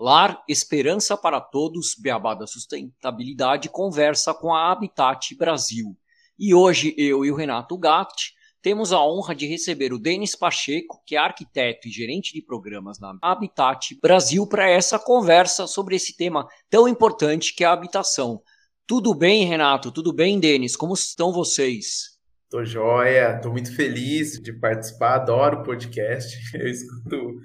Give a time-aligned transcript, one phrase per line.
[0.00, 5.94] Lar Esperança para Todos, Beabá da Sustentabilidade, conversa com a Habitat Brasil.
[6.38, 8.32] E hoje eu e o Renato Gatti
[8.62, 12.98] temos a honra de receber o Denis Pacheco, que é arquiteto e gerente de programas
[12.98, 18.40] na Habitat Brasil, para essa conversa sobre esse tema tão importante que é a habitação.
[18.86, 19.92] Tudo bem, Renato?
[19.92, 20.76] Tudo bem, Denis?
[20.76, 22.18] Como estão vocês?
[22.48, 26.38] Tô joia, tô muito feliz de participar, adoro podcast.
[26.56, 27.38] Eu escuto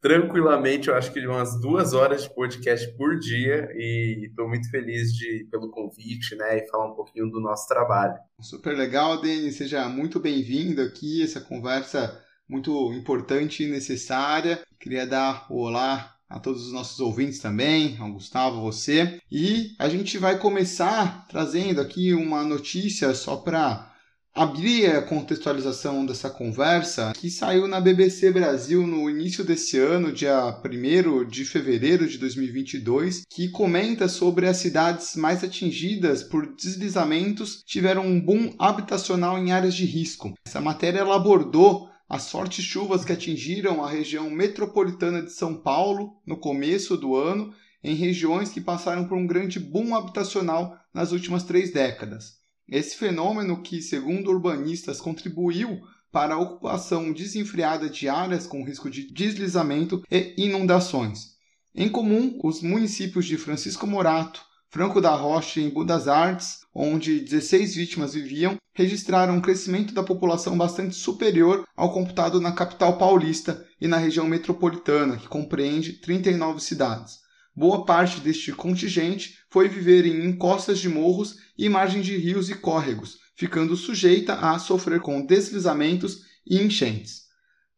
[0.00, 5.12] tranquilamente, eu acho que umas duas horas de podcast por dia e estou muito feliz
[5.12, 8.14] de, pelo convite, né, e falar um pouquinho do nosso trabalho.
[8.40, 14.60] Super legal, Denis, seja muito bem-vindo aqui, essa conversa muito importante e necessária.
[14.78, 19.20] Queria dar o olá a todos os nossos ouvintes também, ao Gustavo, você.
[19.30, 23.89] E a gente vai começar trazendo aqui uma notícia só para
[24.34, 30.60] abrir a contextualização dessa conversa, que saiu na BBC Brasil no início desse ano, dia
[30.64, 38.06] 1 de fevereiro de 2022, que comenta sobre as cidades mais atingidas por deslizamentos tiveram
[38.06, 40.32] um boom habitacional em áreas de risco.
[40.46, 46.14] Essa matéria ela abordou as fortes chuvas que atingiram a região metropolitana de São Paulo
[46.26, 51.44] no começo do ano, em regiões que passaram por um grande boom habitacional nas últimas
[51.44, 52.39] três décadas.
[52.70, 55.80] Esse fenômeno que, segundo urbanistas, contribuiu
[56.12, 61.30] para a ocupação desenfreada de áreas com risco de deslizamento e inundações.
[61.74, 67.74] Em comum, os municípios de Francisco Morato, Franco da Rocha e Embu Artes, onde 16
[67.74, 73.88] vítimas viviam, registraram um crescimento da população bastante superior ao computado na capital paulista e
[73.88, 77.18] na região metropolitana, que compreende 39 cidades.
[77.60, 82.54] Boa parte deste contingente foi viver em encostas de morros e margens de rios e
[82.54, 87.24] córregos, ficando sujeita a sofrer com deslizamentos e enchentes.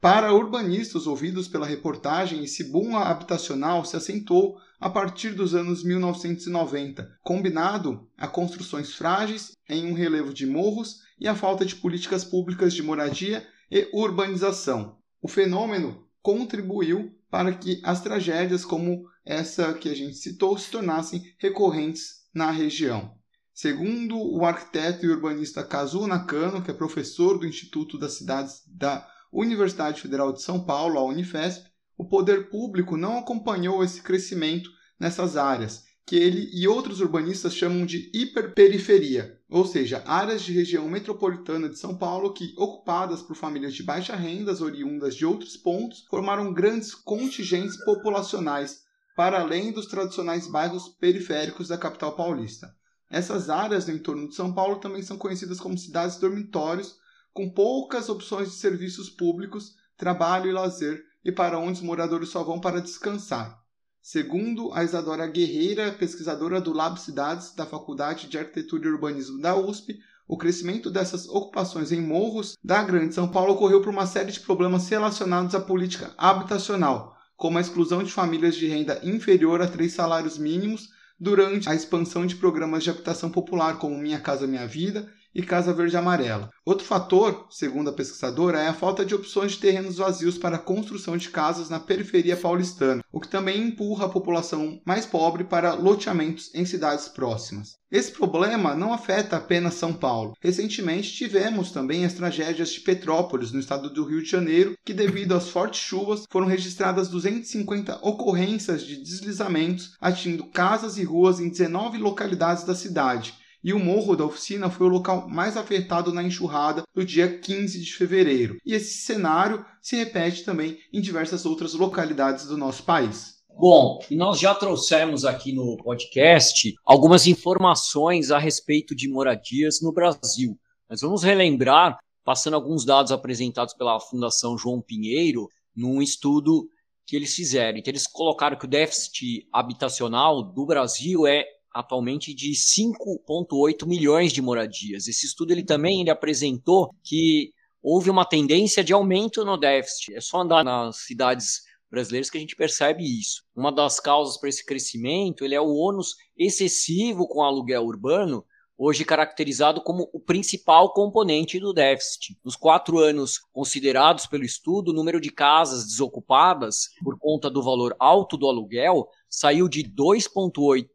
[0.00, 7.18] Para urbanistas ouvidos pela reportagem, esse boom habitacional se acentuou a partir dos anos 1990,
[7.20, 12.72] combinado a construções frágeis em um relevo de morros e a falta de políticas públicas
[12.72, 14.96] de moradia e urbanização.
[15.20, 21.22] O fenômeno contribuiu para que as tragédias como essa que a gente citou se tornassem
[21.38, 23.14] recorrentes na região.
[23.54, 29.06] Segundo o arquiteto e urbanista Kazuo Nakano, que é professor do Instituto das Cidades da
[29.30, 35.36] Universidade Federal de São Paulo, a Unifesp, o poder público não acompanhou esse crescimento nessas
[35.36, 41.68] áreas, que ele e outros urbanistas chamam de hiperperiferia, ou seja, áreas de região metropolitana
[41.68, 46.52] de São Paulo que, ocupadas por famílias de baixa renda oriundas de outros pontos, formaram
[46.52, 48.82] grandes contingentes populacionais
[49.16, 52.74] para além dos tradicionais bairros periféricos da capital paulista.
[53.10, 56.96] Essas áreas no entorno de São Paulo também são conhecidas como cidades dormitórios,
[57.32, 62.42] com poucas opções de serviços públicos, trabalho e lazer, e para onde os moradores só
[62.42, 63.60] vão para descansar.
[64.00, 69.54] Segundo a Isadora Guerreira, pesquisadora do Lab Cidades da Faculdade de Arquitetura e Urbanismo da
[69.54, 74.32] USP, o crescimento dessas ocupações em morros da Grande São Paulo ocorreu por uma série
[74.32, 77.11] de problemas relacionados à política habitacional,
[77.42, 82.24] como a exclusão de famílias de renda inferior a três salários mínimos durante a expansão
[82.24, 86.50] de programas de habitação popular como Minha Casa Minha Vida e Casa Verde Amarela.
[86.64, 90.60] Outro fator, segundo a pesquisadora, é a falta de opções de terrenos vazios para a
[90.60, 95.74] construção de casas na periferia paulistana, o que também empurra a população mais pobre para
[95.74, 97.82] loteamentos em cidades próximas.
[97.90, 100.32] Esse problema não afeta apenas São Paulo.
[100.40, 105.34] Recentemente tivemos também as tragédias de Petrópolis, no estado do Rio de Janeiro, que devido
[105.34, 111.98] às fortes chuvas foram registradas 250 ocorrências de deslizamentos atingindo casas e ruas em 19
[111.98, 116.82] localidades da cidade, e o morro da oficina foi o local mais afetado na enxurrada
[116.94, 118.56] do dia 15 de fevereiro.
[118.66, 123.42] E esse cenário se repete também em diversas outras localidades do nosso país.
[123.48, 129.92] Bom, e nós já trouxemos aqui no podcast algumas informações a respeito de moradias no
[129.92, 130.58] Brasil.
[130.88, 136.66] Mas vamos relembrar, passando alguns dados apresentados pela Fundação João Pinheiro, num estudo
[137.06, 137.78] que eles fizeram.
[137.78, 144.42] Então, eles colocaram que o déficit habitacional do Brasil é atualmente de 5,8 milhões de
[144.42, 145.08] moradias.
[145.08, 147.52] Esse estudo ele também ele apresentou que
[147.82, 150.14] houve uma tendência de aumento no déficit.
[150.14, 153.42] É só andar nas cidades brasileiros que a gente percebe isso.
[153.54, 158.44] Uma das causas para esse crescimento ele é o ônus excessivo com o aluguel urbano,
[158.78, 162.36] hoje caracterizado como o principal componente do déficit.
[162.42, 167.94] Nos quatro anos considerados pelo estudo, o número de casas desocupadas por conta do valor
[167.98, 170.88] alto do aluguel saiu de 2,8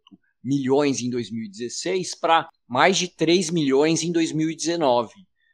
[0.48, 5.12] milhões em 2016 para mais de 3 milhões em 2019.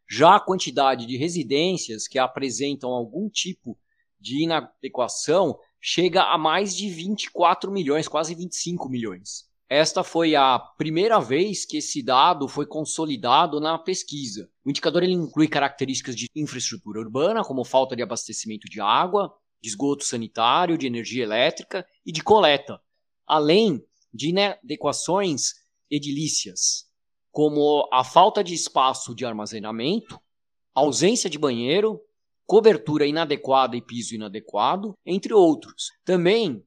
[0.08, 3.76] Já a quantidade de residências que apresentam algum tipo
[4.20, 9.52] de inadequação chega a mais de 24 milhões, quase 25 milhões.
[9.68, 14.48] Esta foi a primeira vez que esse dado foi consolidado na pesquisa.
[14.64, 19.70] O indicador ele inclui características de infraestrutura urbana, como falta de abastecimento de água, de
[19.70, 22.80] esgoto sanitário, de energia elétrica e de coleta,
[23.26, 25.54] além de inadequações
[25.90, 26.86] edilícias,
[27.32, 30.20] como a falta de espaço de armazenamento,
[30.74, 32.00] ausência de banheiro,
[32.46, 35.92] cobertura inadequada e piso inadequado, entre outros.
[36.06, 36.64] Também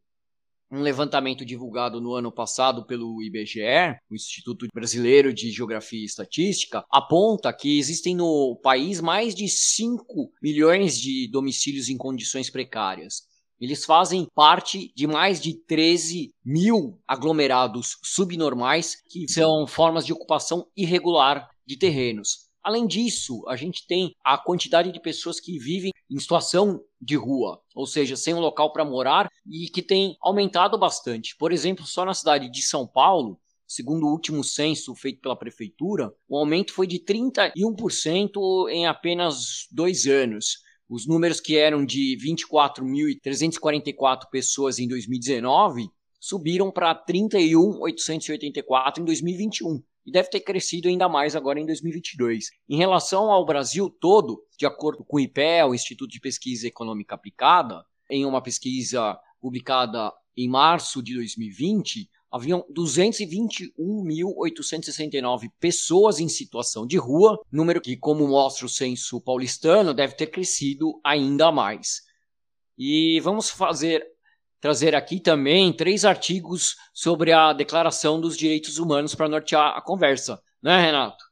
[0.71, 6.85] um levantamento divulgado no ano passado pelo IBGE, o Instituto Brasileiro de Geografia e Estatística,
[6.91, 13.23] aponta que existem no país mais de 5 milhões de domicílios em condições precárias.
[13.61, 20.67] Eles fazem parte de mais de 13 mil aglomerados subnormais, que são formas de ocupação
[20.77, 22.47] irregular de terrenos.
[22.63, 27.61] Além disso, a gente tem a quantidade de pessoas que vivem em situação de rua,
[27.75, 31.37] ou seja, sem um local para morar e que tem aumentado bastante.
[31.37, 36.13] Por exemplo, só na cidade de São Paulo, segundo o último censo feito pela prefeitura,
[36.29, 40.59] o aumento foi de 31% em apenas dois anos.
[40.89, 45.91] Os números que eram de 24.344 pessoas em 2019
[46.21, 52.51] subiram para 31.884 em 2021 e deve ter crescido ainda mais agora em 2022.
[52.69, 57.17] Em relação ao Brasil todo, de acordo com o IPEA, o Instituto de Pesquisa Econômica
[57.17, 66.97] Aplicada, em uma pesquisa publicada em março de 2020, haviam 221.869 pessoas em situação de
[66.97, 72.03] rua, número que, como mostra o censo paulistano, deve ter crescido ainda mais.
[72.79, 74.07] E vamos fazer
[74.61, 80.41] trazer aqui também três artigos sobre a Declaração dos Direitos Humanos para nortear a conversa,
[80.63, 81.26] né, Renato?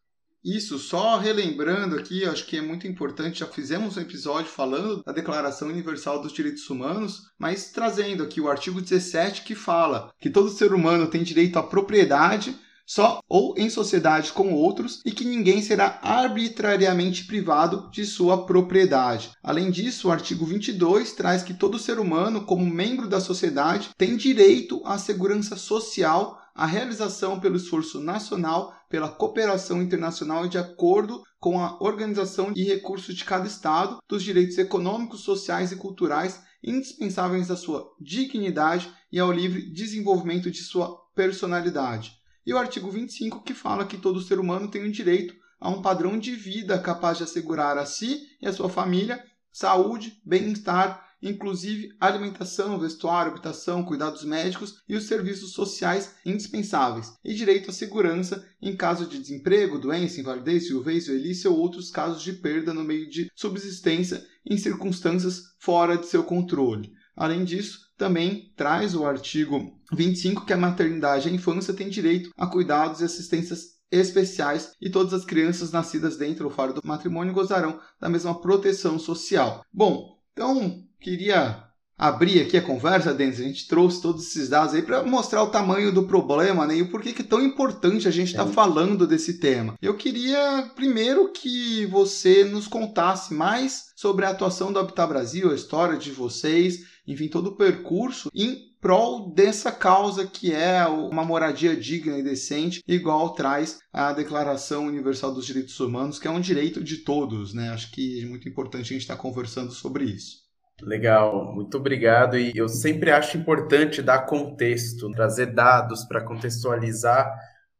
[0.45, 5.11] Isso, só relembrando aqui, acho que é muito importante, já fizemos um episódio falando da
[5.11, 10.51] Declaração Universal dos Direitos Humanos, mas trazendo aqui o artigo 17 que fala que todo
[10.51, 12.55] ser humano tem direito à propriedade,
[12.87, 19.31] só ou em sociedade com outros e que ninguém será arbitrariamente privado de sua propriedade.
[19.43, 24.15] Além disso, o artigo 22 traz que todo ser humano, como membro da sociedade, tem
[24.15, 31.23] direito à segurança social, à realização pelo esforço nacional, pela cooperação internacional e de acordo
[31.41, 37.51] com a organização e recursos de cada estado, dos direitos econômicos, sociais e culturais indispensáveis
[37.51, 42.13] à sua dignidade e ao livre desenvolvimento de sua personalidade.
[42.47, 45.83] E o artigo 25, que fala que todo ser humano tem o direito a um
[45.83, 49.23] padrão de vida capaz de assegurar a si e a sua família
[49.55, 57.71] saúde, bem-estar, inclusive alimentação, vestuário, habitação, cuidados médicos e os serviços sociais indispensáveis, e direito
[57.71, 62.75] à segurança em caso de desemprego, doença, invalidez, viuvez, velhice ou outros casos de perda
[62.75, 66.93] no meio de subsistência em circunstâncias fora de seu controle.
[67.17, 72.31] Além disso, também traz o artigo 25 que a maternidade e a infância têm direito
[72.37, 77.33] a cuidados e assistências especiais e todas as crianças nascidas dentro ou fora do matrimônio
[77.33, 79.65] gozarão da mesma proteção social.
[79.73, 81.63] Bom, então queria
[81.97, 83.41] abrir aqui a conversa, Denis.
[83.41, 86.83] A gente trouxe todos esses dados aí para mostrar o tamanho do problema né, e
[86.83, 89.75] o porquê que é tão importante a gente estar tá falando desse tema.
[89.81, 95.55] Eu queria primeiro que você nos contasse mais sobre a atuação do Habitat Brasil, a
[95.55, 101.77] história de vocês enfim, todo o percurso em prol dessa causa que é uma moradia
[101.77, 106.83] digna e decente, igual traz a Declaração Universal dos Direitos Humanos, que é um direito
[106.83, 107.71] de todos, né?
[107.71, 110.44] Acho que é muito importante a gente estar conversando sobre isso.
[110.83, 112.37] Legal, muito obrigado.
[112.37, 117.33] E eu sempre acho importante dar contexto, trazer dados para contextualizar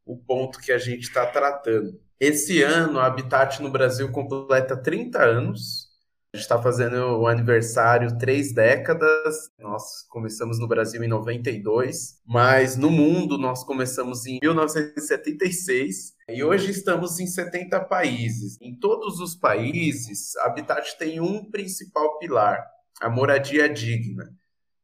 [0.07, 1.99] o ponto que a gente está tratando.
[2.21, 5.95] Esse ano, a Habitat no Brasil completa 30 anos
[6.35, 9.49] a gente está fazendo o aniversário três décadas.
[9.57, 16.73] Nós começamos no Brasil em 92, mas no mundo nós começamos em 1976 e hoje
[16.73, 18.59] estamos em 70 países.
[18.61, 22.69] Em todos os países, a Habitat tem um principal pilar:
[23.01, 24.33] a moradia digna.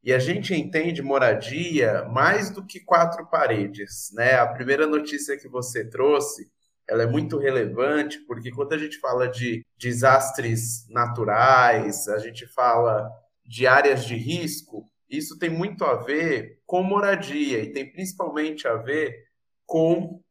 [0.03, 4.33] E a gente entende moradia mais do que quatro paredes, né?
[4.35, 6.49] A primeira notícia que você trouxe
[6.91, 13.09] ela é muito relevante, porque quando a gente fala de desastres naturais, a gente fala
[13.45, 18.75] de áreas de risco, isso tem muito a ver com moradia e tem principalmente a
[18.75, 19.25] ver
[19.65, 20.21] com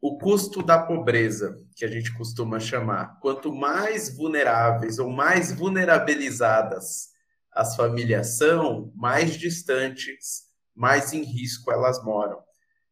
[0.00, 3.18] o custo da pobreza, que a gente costuma chamar.
[3.20, 7.10] Quanto mais vulneráveis ou mais vulnerabilizadas
[7.52, 12.38] as famílias são, mais distantes, mais em risco elas moram.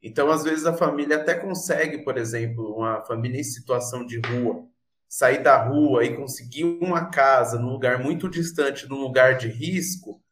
[0.03, 4.65] Então, às vezes, a família até consegue, por exemplo, uma família em situação de rua,
[5.09, 10.23] sair da rua e conseguir uma casa num lugar muito distante, num lugar de risco,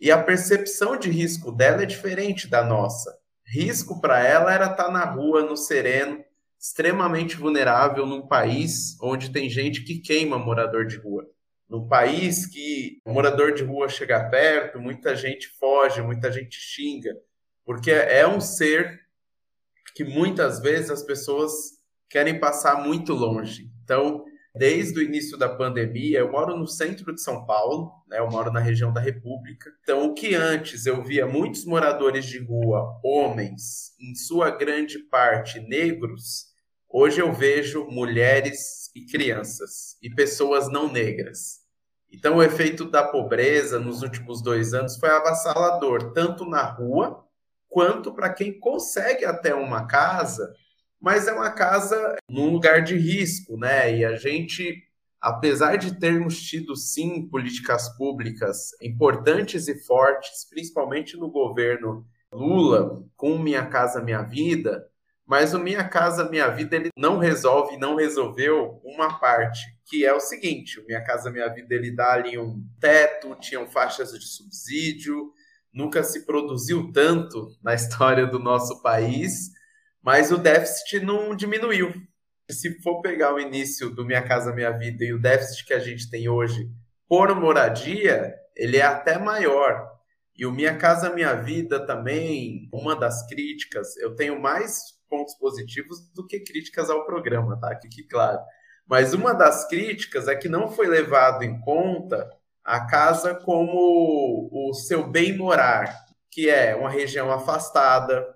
[0.00, 3.21] e a percepção de risco dela é diferente da nossa.
[3.44, 6.24] Risco para ela era estar tá na rua, no sereno,
[6.58, 11.28] extremamente vulnerável num país onde tem gente que queima morador de rua.
[11.68, 17.16] Num país que o morador de rua chega perto, muita gente foge, muita gente xinga,
[17.64, 19.00] porque é um ser
[19.94, 21.52] que muitas vezes as pessoas
[22.08, 23.70] querem passar muito longe.
[23.82, 28.18] Então, desde o início da pandemia, eu moro no centro de São Paulo, né?
[28.18, 29.70] Eu moro na região da República.
[29.82, 35.58] Então, o que antes eu via muitos moradores de rua, homens, em sua grande parte
[35.60, 36.46] negros,
[36.88, 41.62] hoje eu vejo mulheres e crianças e pessoas não negras.
[42.10, 47.26] Então, o efeito da pobreza nos últimos dois anos foi avassalador, tanto na rua
[47.70, 50.54] quanto para quem consegue até uma casa,
[51.02, 53.98] mas é uma casa num lugar de risco, né?
[53.98, 54.84] E a gente,
[55.20, 63.36] apesar de termos tido sim políticas públicas importantes e fortes, principalmente no governo Lula, com
[63.36, 64.86] Minha Casa Minha Vida,
[65.26, 70.14] mas o Minha Casa Minha Vida ele não resolve, não resolveu uma parte, que é
[70.14, 74.24] o seguinte: o Minha Casa Minha Vida ele dá ali um teto, tinham faixas de
[74.24, 75.32] subsídio,
[75.74, 79.50] nunca se produziu tanto na história do nosso país,
[80.02, 81.92] mas o déficit não diminuiu.
[82.50, 85.78] Se for pegar o início do Minha Casa Minha Vida e o déficit que a
[85.78, 86.68] gente tem hoje
[87.08, 89.90] por moradia, ele é até maior.
[90.36, 95.98] E o Minha Casa Minha Vida também, uma das críticas, eu tenho mais pontos positivos
[96.14, 97.74] do que críticas ao programa, tá?
[97.74, 98.40] Que, claro.
[98.86, 102.28] Mas uma das críticas é que não foi levado em conta
[102.64, 105.94] a casa como o seu bem morar,
[106.30, 108.26] que é uma região afastada,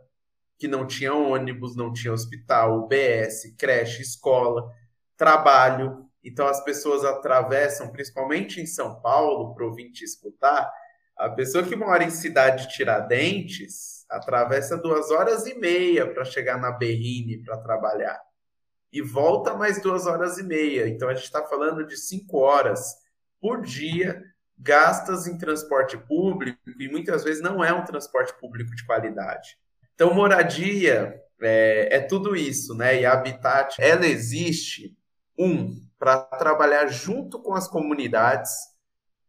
[0.59, 4.71] que não tinha ônibus, não tinha hospital, UBS, creche, escola,
[5.17, 6.07] trabalho.
[6.25, 10.71] Então as pessoas atravessam, principalmente em São Paulo, para ouvir te escutar,
[11.17, 16.71] a pessoa que mora em cidade Tiradentes atravessa duas horas e meia para chegar na
[16.71, 18.21] Berrine para trabalhar.
[18.93, 20.89] E volta mais duas horas e meia.
[20.89, 22.95] Então a gente está falando de cinco horas
[23.41, 24.23] por dia
[24.59, 29.59] gastas em transporte público e muitas vezes não é um transporte público de qualidade.
[29.97, 33.01] Então, moradia é, é tudo isso, né?
[33.01, 34.95] E a Habitat, ela existe,
[35.39, 38.53] um, para trabalhar junto com as comunidades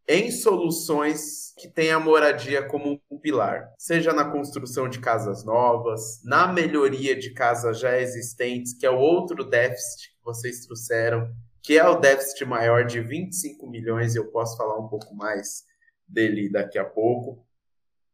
[0.06, 6.22] em soluções que tenham a moradia como um pilar, seja na construção de casas novas,
[6.24, 11.34] na melhoria de casas já existentes, que é o outro déficit que vocês trouxeram,
[11.64, 15.64] que é o déficit maior de 25 milhões, eu posso falar um pouco mais
[16.06, 17.46] dele daqui a pouco.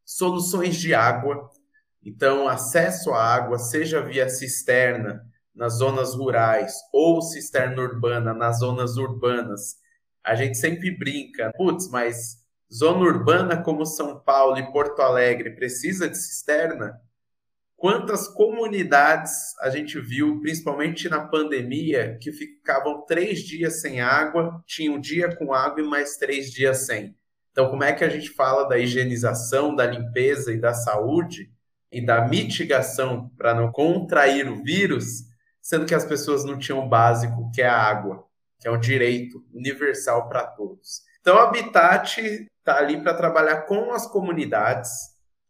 [0.06, 1.50] Soluções de água,
[2.06, 8.98] então acesso à água, seja via cisterna nas zonas rurais ou cisterna urbana nas zonas
[8.98, 9.76] urbanas.
[10.24, 12.38] A gente sempre brinca, putz, mas
[12.74, 17.00] zona urbana como São Paulo e Porto Alegre precisa de cisterna?
[17.76, 24.96] Quantas comunidades a gente viu, principalmente na pandemia, que ficavam três dias sem água, tinham
[24.96, 27.16] um dia com água e mais três dias sem.
[27.52, 31.52] Então, como é que a gente fala da higienização, da limpeza e da saúde
[31.94, 35.24] e da mitigação para não contrair o vírus,
[35.62, 38.26] sendo que as pessoas não tinham o básico, que é a água,
[38.60, 41.02] que é um direito universal para todos.
[41.22, 44.90] Então, o Habitat está ali para trabalhar com as comunidades,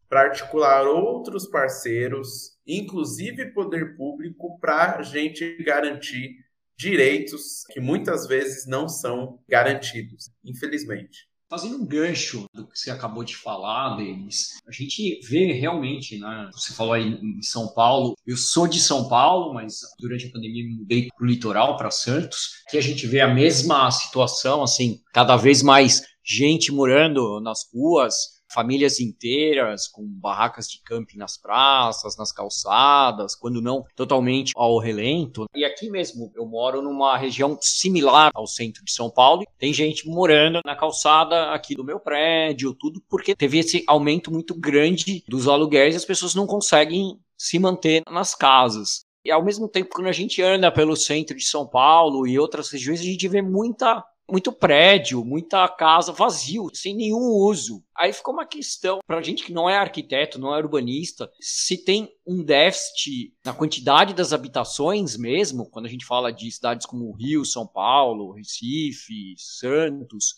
[0.08, 6.36] para articular outros parceiros, inclusive poder público, para a gente garantir
[6.76, 11.28] direitos que muitas vezes não são garantidos, infelizmente.
[11.54, 16.50] Fazendo um gancho do que você acabou de falar, Denis, a gente vê realmente, né?
[16.52, 20.64] Você falou aí em São Paulo, eu sou de São Paulo, mas durante a pandemia
[20.64, 25.00] me mudei para o litoral, para Santos, que a gente vê a mesma situação, assim,
[25.12, 32.16] cada vez mais gente morando nas ruas, famílias inteiras com barracas de camping nas praças,
[32.16, 35.46] nas calçadas, quando não totalmente ao relento.
[35.54, 39.44] E aqui mesmo eu moro numa região similar ao centro de São Paulo.
[39.58, 44.54] Tem gente morando na calçada aqui do meu prédio, tudo porque teve esse aumento muito
[44.54, 49.04] grande dos aluguéis e as pessoas não conseguem se manter nas casas.
[49.24, 52.70] E ao mesmo tempo, quando a gente anda pelo centro de São Paulo e outras
[52.70, 57.84] regiões, a gente vê muita muito prédio, muita casa vazio, sem nenhum uso.
[57.96, 62.08] Aí ficou uma questão para gente que não é arquiteto, não é urbanista, se tem
[62.26, 67.44] um déficit na quantidade das habitações mesmo, quando a gente fala de cidades como Rio,
[67.44, 70.36] São Paulo, Recife, Santos,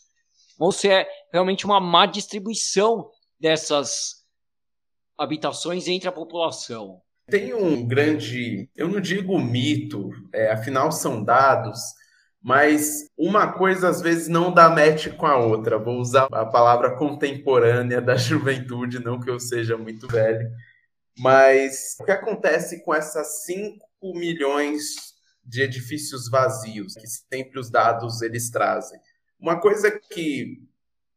[0.59, 4.25] ou se é realmente uma má distribuição dessas
[5.16, 7.00] habitações entre a população.
[7.28, 11.81] Tem um grande, eu não digo mito, é, afinal são dados
[12.47, 15.81] mas uma coisa às vezes não dá match com a outra.
[15.81, 20.49] Vou usar a palavra contemporânea da juventude, não que eu seja muito velho.
[21.19, 23.85] Mas o que acontece com essas 5
[24.15, 24.95] milhões
[25.45, 29.00] de edifícios vazios, que sempre os dados eles trazem?
[29.41, 30.62] Uma coisa que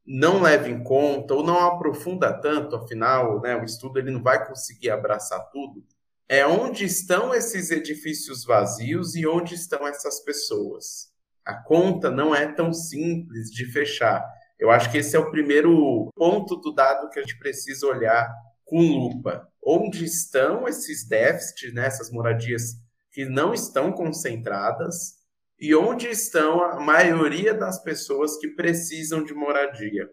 [0.04, 4.48] não leva em conta ou não aprofunda tanto, afinal, né, o estudo ele não vai
[4.48, 5.86] conseguir abraçar tudo,
[6.28, 11.10] é onde estão esses edifícios vazios e onde estão essas pessoas
[11.46, 14.26] a conta não é tão simples de fechar.
[14.60, 18.30] Eu acho que esse é o primeiro ponto do dado que a gente precisa olhar
[18.66, 19.48] com lupa.
[19.64, 22.76] Onde estão esses déficits, né, essas moradias
[23.12, 25.20] que não estão concentradas
[25.60, 30.10] e onde estão a maioria das pessoas que precisam de moradia.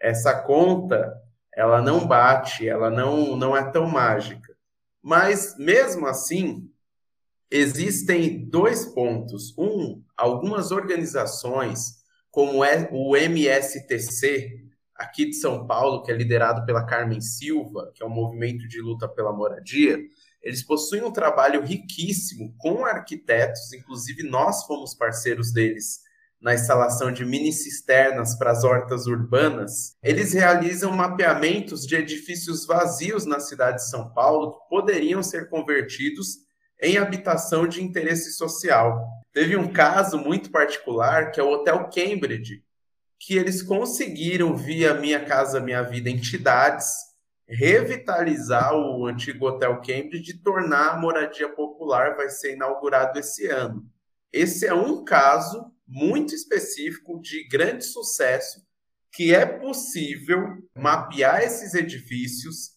[0.00, 1.14] Essa conta,
[1.54, 4.56] ela não bate, ela não, não é tão mágica.
[5.02, 6.67] Mas, mesmo assim,
[7.50, 9.54] existem dois pontos.
[9.58, 11.98] Um, algumas organizações,
[12.30, 18.02] como é o MSTC, aqui de São Paulo, que é liderado pela Carmen Silva, que
[18.02, 19.98] é um movimento de luta pela moradia,
[20.42, 26.00] eles possuem um trabalho riquíssimo com arquitetos, inclusive nós fomos parceiros deles
[26.40, 29.96] na instalação de mini cisternas para as hortas urbanas.
[30.02, 36.47] Eles realizam mapeamentos de edifícios vazios na cidade de São Paulo que poderiam ser convertidos
[36.80, 39.06] em habitação de interesse social.
[39.32, 42.62] Teve um caso muito particular, que é o Hotel Cambridge,
[43.18, 46.86] que eles conseguiram, via Minha Casa Minha Vida entidades,
[47.48, 53.84] revitalizar o antigo Hotel Cambridge e tornar a moradia popular, vai ser inaugurado esse ano.
[54.32, 58.66] Esse é um caso muito específico de grande sucesso
[59.10, 62.72] que é possível mapear esses edifícios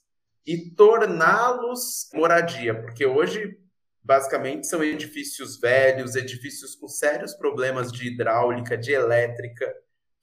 [0.46, 3.60] e torná-los moradia, porque hoje
[4.04, 9.72] Basicamente, são edifícios velhos, edifícios com sérios problemas de hidráulica, de elétrica,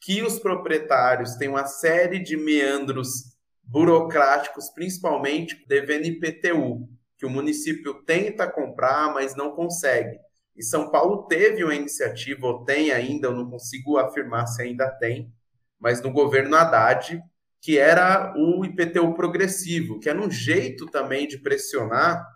[0.01, 8.03] que os proprietários têm uma série de meandros burocráticos, principalmente devendo IPTU, que o município
[8.05, 10.19] tenta comprar, mas não consegue.
[10.57, 14.91] E São Paulo teve uma iniciativa, ou tem ainda, eu não consigo afirmar se ainda
[14.91, 15.33] tem,
[15.79, 17.23] mas no governo Haddad,
[17.61, 22.27] que era o IPTU progressivo, que era um jeito também de pressionar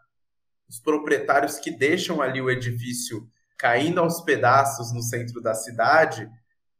[0.72, 6.26] os proprietários que deixam ali o edifício caindo aos pedaços no centro da cidade,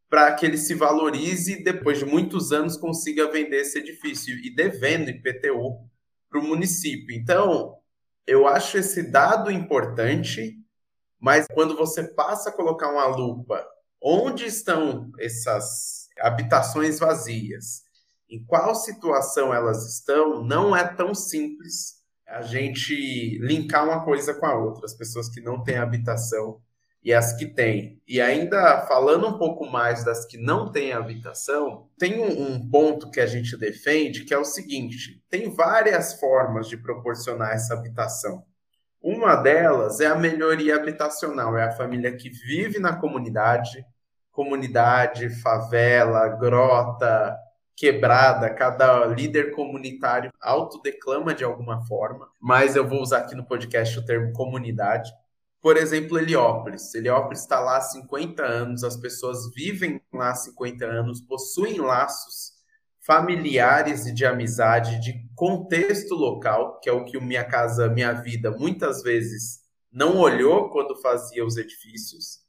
[0.09, 4.48] para que ele se valorize e depois de muitos anos consiga vender esse edifício e
[4.48, 5.87] devendo IPTU
[6.31, 7.14] para o município.
[7.14, 7.76] Então,
[8.26, 10.57] eu acho esse dado importante,
[11.20, 13.62] mas quando você passa a colocar uma lupa,
[14.02, 17.83] onde estão essas habitações vazias?
[18.31, 20.42] Em qual situação elas estão?
[20.42, 22.01] Não é tão simples
[22.33, 26.61] a gente linkar uma coisa com a outra, as pessoas que não têm habitação
[27.05, 28.01] e as que têm.
[28.09, 33.11] E ainda falando um pouco mais das que não têm habitação, tem um, um, ponto
[33.11, 38.45] que a gente defende que é o seguinte: tem várias formas de proporcionar essa habitação.
[39.03, 43.85] Uma delas é a melhoria habitacional, é a família que vive na comunidade,
[44.31, 47.37] comunidade, favela, grota,
[47.76, 53.98] quebrada, cada líder comunitário autodeclama de alguma forma, mas eu vou usar aqui no podcast
[53.98, 55.11] o termo comunidade.
[55.61, 56.94] Por exemplo, Heliópolis.
[56.94, 62.52] Heliópolis está lá há 50 anos, as pessoas vivem lá há 50 anos, possuem laços
[63.04, 68.12] familiares e de amizade, de contexto local, que é o que o Minha Casa Minha
[68.12, 72.41] Vida muitas vezes não olhou quando fazia os edifícios.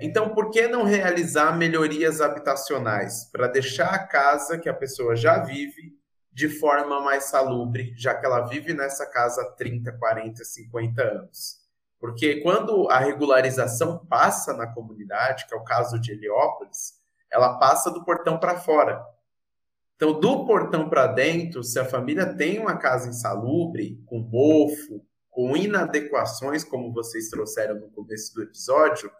[0.00, 5.38] Então, por que não realizar melhorias habitacionais para deixar a casa que a pessoa já
[5.38, 5.98] vive
[6.32, 11.60] de forma mais salubre, já que ela vive nessa casa há 30, 40, 50 anos?
[11.98, 16.94] Porque quando a regularização passa na comunidade, que é o caso de Heliópolis,
[17.30, 19.04] ela passa do portão para fora.
[19.96, 25.54] Então, do portão para dentro, se a família tem uma casa insalubre, com mofo, com
[25.54, 29.12] inadequações, como vocês trouxeram no começo do episódio,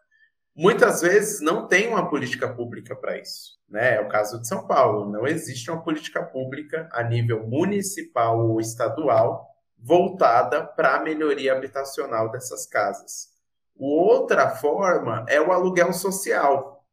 [0.54, 3.58] muitas vezes não tem uma política pública para isso.
[3.68, 3.96] Né?
[3.96, 5.10] É o caso de São Paulo.
[5.10, 12.30] Não existe uma política pública a nível municipal ou estadual voltada para a melhoria habitacional
[12.30, 13.30] dessas casas.
[13.76, 16.84] Outra forma é o aluguel social.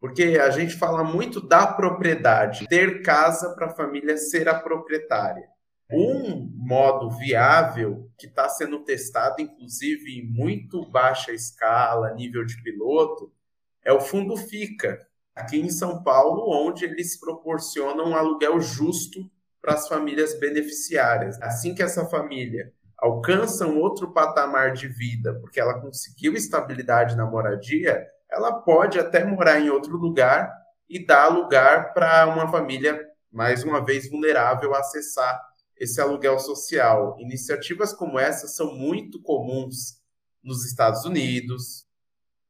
[0.00, 5.48] Porque a gente fala muito da propriedade, ter casa para a família ser a proprietária.
[5.90, 13.30] Um modo viável que está sendo testado, inclusive em muito baixa escala, nível de piloto,
[13.84, 19.74] é o Fundo Fica, aqui em São Paulo, onde eles proporcionam um aluguel justo para
[19.74, 21.40] as famílias beneficiárias.
[21.42, 27.26] Assim que essa família alcança um outro patamar de vida, porque ela conseguiu estabilidade na
[27.26, 30.50] moradia, ela pode até morar em outro lugar
[30.88, 32.98] e dar lugar para uma família,
[33.30, 35.38] mais uma vez, vulnerável a acessar
[35.78, 37.16] esse aluguel social.
[37.18, 40.00] Iniciativas como essa são muito comuns
[40.42, 41.86] nos Estados Unidos,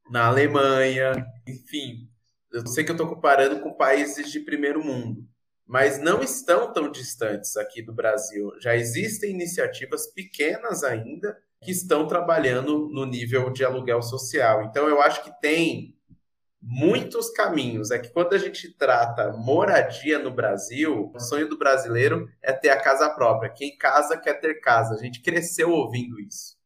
[0.09, 1.13] na Alemanha,
[1.47, 2.09] enfim.
[2.51, 5.27] Eu sei que eu estou comparando com países de primeiro mundo,
[5.65, 8.51] mas não estão tão distantes aqui do Brasil.
[8.61, 14.63] Já existem iniciativas pequenas ainda que estão trabalhando no nível de aluguel social.
[14.63, 15.94] Então, eu acho que tem
[16.65, 17.91] muitos caminhos.
[17.91, 22.69] É que quando a gente trata moradia no Brasil, o sonho do brasileiro é ter
[22.69, 23.51] a casa própria.
[23.51, 24.95] Quem casa quer ter casa.
[24.95, 26.57] A gente cresceu ouvindo isso.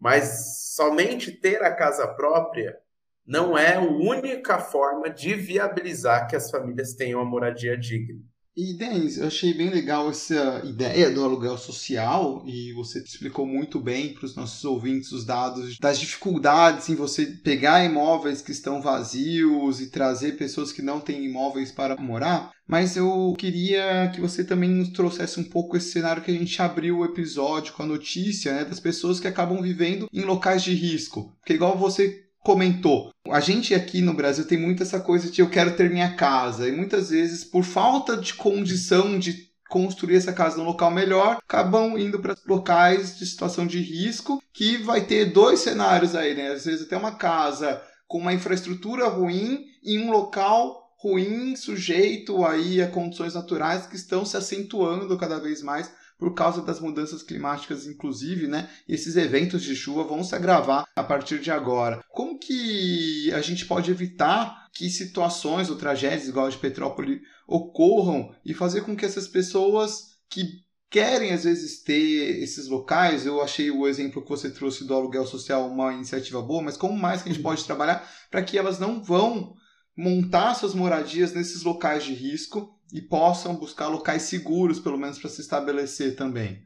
[0.00, 2.78] Mas somente ter a casa própria
[3.26, 8.20] não é a única forma de viabilizar que as famílias tenham a moradia digna.
[8.56, 13.80] E, Denis, eu achei bem legal essa ideia do aluguel social e você explicou muito
[13.80, 18.80] bem para os nossos ouvintes os dados das dificuldades em você pegar imóveis que estão
[18.80, 22.52] vazios e trazer pessoas que não têm imóveis para morar.
[22.66, 26.62] Mas eu queria que você também nos trouxesse um pouco esse cenário que a gente
[26.62, 30.74] abriu o episódio com a notícia né, das pessoas que acabam vivendo em locais de
[30.74, 31.34] risco.
[31.40, 33.10] Porque, igual você comentou.
[33.30, 36.68] A gente aqui no Brasil tem muito essa coisa de eu quero ter minha casa.
[36.68, 41.98] E muitas vezes, por falta de condição de construir essa casa num local melhor, acabam
[41.98, 46.52] indo para locais de situação de risco, que vai ter dois cenários aí, né?
[46.52, 52.80] Às vezes até uma casa com uma infraestrutura ruim em um local ruim, sujeito aí
[52.80, 57.86] a condições naturais que estão se acentuando cada vez mais por causa das mudanças climáticas,
[57.86, 58.70] inclusive, né?
[58.88, 62.02] Esses eventos de chuva vão se agravar a partir de agora.
[62.10, 68.34] Como que a gente pode evitar que situações ou tragédias igual a de Petrópolis ocorram
[68.44, 73.26] e fazer com que essas pessoas que querem às vezes ter esses locais.
[73.26, 76.96] Eu achei o exemplo que você trouxe do aluguel social uma iniciativa boa, mas como
[76.96, 79.54] mais que a gente pode trabalhar para que elas não vão
[79.96, 85.30] montar suas moradias nesses locais de risco e possam buscar locais seguros, pelo menos, para
[85.30, 86.62] se estabelecer também.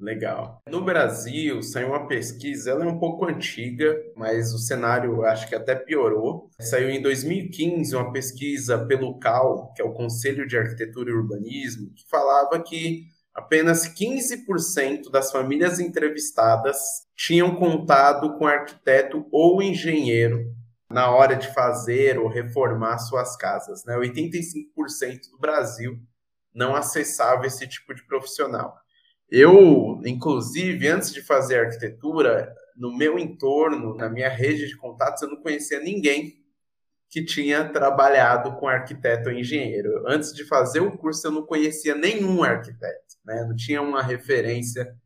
[0.00, 0.62] Legal.
[0.68, 5.54] No Brasil, saiu uma pesquisa, ela é um pouco antiga, mas o cenário acho que
[5.54, 6.48] até piorou.
[6.58, 11.92] Saiu em 2015 uma pesquisa pelo CAL, que é o Conselho de Arquitetura e Urbanismo,
[11.94, 13.04] que falava que
[13.34, 16.78] apenas 15% das famílias entrevistadas
[17.14, 20.54] tinham contado com arquiteto ou engenheiro
[20.90, 23.84] na hora de fazer ou reformar suas casas.
[23.84, 23.96] Né?
[23.96, 25.98] 85% do Brasil
[26.52, 28.76] não acessava esse tipo de profissional.
[29.30, 35.28] Eu, inclusive, antes de fazer arquitetura, no meu entorno, na minha rede de contatos, eu
[35.28, 36.40] não conhecia ninguém
[37.08, 40.04] que tinha trabalhado com arquiteto ou engenheiro.
[40.08, 43.44] Antes de fazer o curso, eu não conhecia nenhum arquiteto, né?
[43.48, 44.96] não tinha uma referência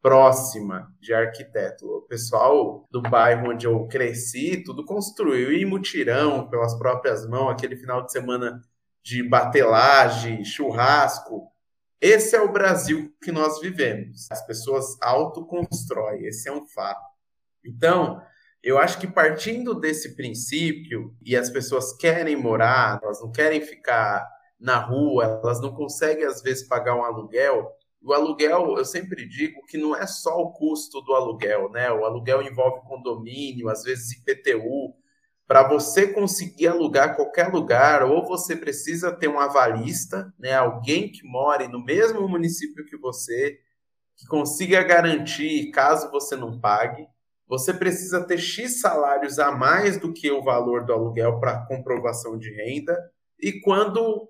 [0.00, 1.86] próxima de arquiteto.
[1.86, 7.76] O pessoal do bairro onde eu cresci, tudo construiu em mutirão, pelas próprias mãos, aquele
[7.76, 8.62] final de semana
[9.02, 11.50] de batelagem, churrasco.
[12.00, 14.30] Esse é o Brasil que nós vivemos.
[14.30, 17.08] As pessoas autoconstroem, esse é um fato.
[17.64, 18.20] Então,
[18.62, 24.28] eu acho que partindo desse princípio, e as pessoas querem morar, elas não querem ficar
[24.60, 27.70] na rua, elas não conseguem, às vezes, pagar um aluguel,
[28.02, 31.90] o aluguel, eu sempre digo que não é só o custo do aluguel, né?
[31.90, 34.94] O aluguel envolve condomínio, às vezes IPTU.
[35.46, 40.52] Para você conseguir alugar qualquer lugar, ou você precisa ter um avalista, né?
[40.52, 43.58] Alguém que more no mesmo município que você,
[44.16, 47.06] que consiga garantir caso você não pague.
[47.48, 52.38] Você precisa ter X salários a mais do que o valor do aluguel para comprovação
[52.38, 52.96] de renda.
[53.40, 54.28] E quando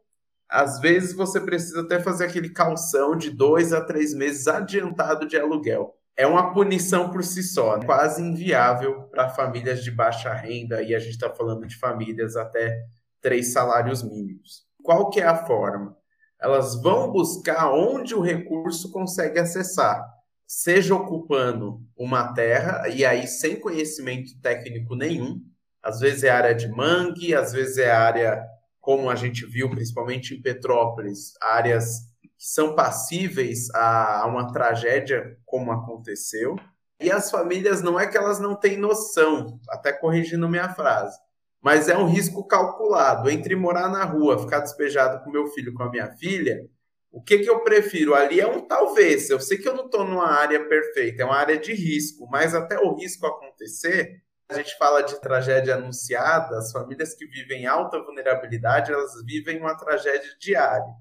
[0.49, 5.37] às vezes você precisa até fazer aquele calção de dois a três meses adiantado de
[5.37, 5.95] aluguel.
[6.17, 7.85] É uma punição por si só, né?
[7.85, 12.83] quase inviável para famílias de baixa renda, e a gente está falando de famílias até
[13.21, 14.67] três salários mínimos.
[14.83, 15.97] Qual que é a forma?
[16.41, 20.05] Elas vão buscar onde o recurso consegue acessar,
[20.47, 25.41] seja ocupando uma terra, e aí sem conhecimento técnico nenhum,
[25.83, 28.45] às vezes é área de mangue, às vezes é área
[28.89, 35.71] como a gente viu, principalmente em Petrópolis, áreas que são passíveis a uma tragédia como
[35.71, 36.57] aconteceu.
[36.99, 41.19] E as famílias não é que elas não têm noção, até corrigindo minha frase,
[41.61, 43.29] mas é um risco calculado.
[43.29, 46.67] Entre morar na rua, ficar despejado com meu filho, com a minha filha,
[47.13, 48.15] o que, que eu prefiro?
[48.15, 49.29] Ali é um talvez.
[49.29, 52.55] Eu sei que eu não estou numa área perfeita, é uma área de risco, mas
[52.55, 58.03] até o risco acontecer, a gente fala de tragédia anunciada, as famílias que vivem alta
[58.03, 60.95] vulnerabilidade, elas vivem uma tragédia diária.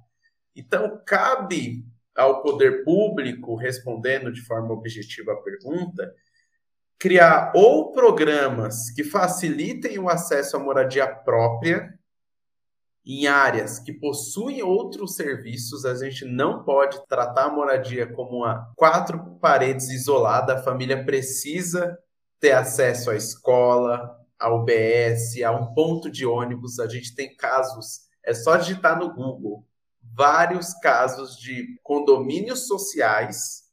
[0.53, 6.13] Então, cabe ao poder público, respondendo de forma objetiva a pergunta,
[6.99, 11.97] criar ou programas que facilitem o acesso à moradia própria
[13.05, 15.85] em áreas que possuem outros serviços.
[15.85, 20.55] A gente não pode tratar a moradia como uma quatro paredes isolada.
[20.55, 21.97] A família precisa
[22.39, 26.79] ter acesso à escola, ao UBS, a um ponto de ônibus.
[26.79, 29.65] A gente tem casos, é só digitar no Google,
[30.01, 33.67] vários casos de condomínios sociais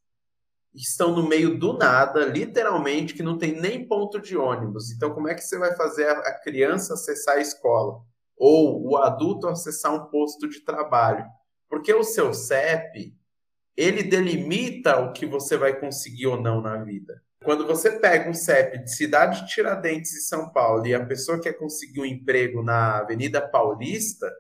[0.74, 4.90] que estão no meio do nada, literalmente, que não tem nem ponto de ônibus.
[4.90, 8.02] Então, como é que você vai fazer a criança acessar a escola?
[8.36, 11.24] Ou o adulto acessar um posto de trabalho?
[11.68, 13.16] Porque o seu CEP,
[13.76, 17.22] ele delimita o que você vai conseguir ou não na vida.
[17.44, 21.38] Quando você pega um CEP de cidade de Tiradentes e São Paulo e a pessoa
[21.38, 24.32] quer conseguir um emprego na Avenida Paulista,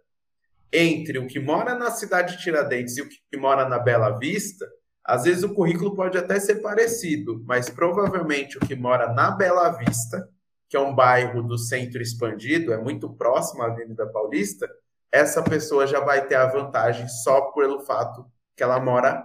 [0.72, 4.66] entre o que mora na cidade de Tiradentes e o que mora na Bela Vista,
[5.04, 9.68] às vezes o currículo pode até ser parecido, mas provavelmente o que mora na Bela
[9.68, 10.26] Vista,
[10.66, 14.66] que é um bairro do centro expandido, é muito próximo à Avenida Paulista,
[15.12, 18.24] essa pessoa já vai ter a vantagem só pelo fato
[18.56, 19.22] que ela mora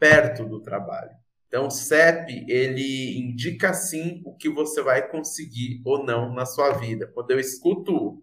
[0.00, 1.19] perto do trabalho.
[1.50, 6.74] Então, o CEP, ele indica sim o que você vai conseguir ou não na sua
[6.74, 7.08] vida.
[7.12, 8.22] Quando eu escuto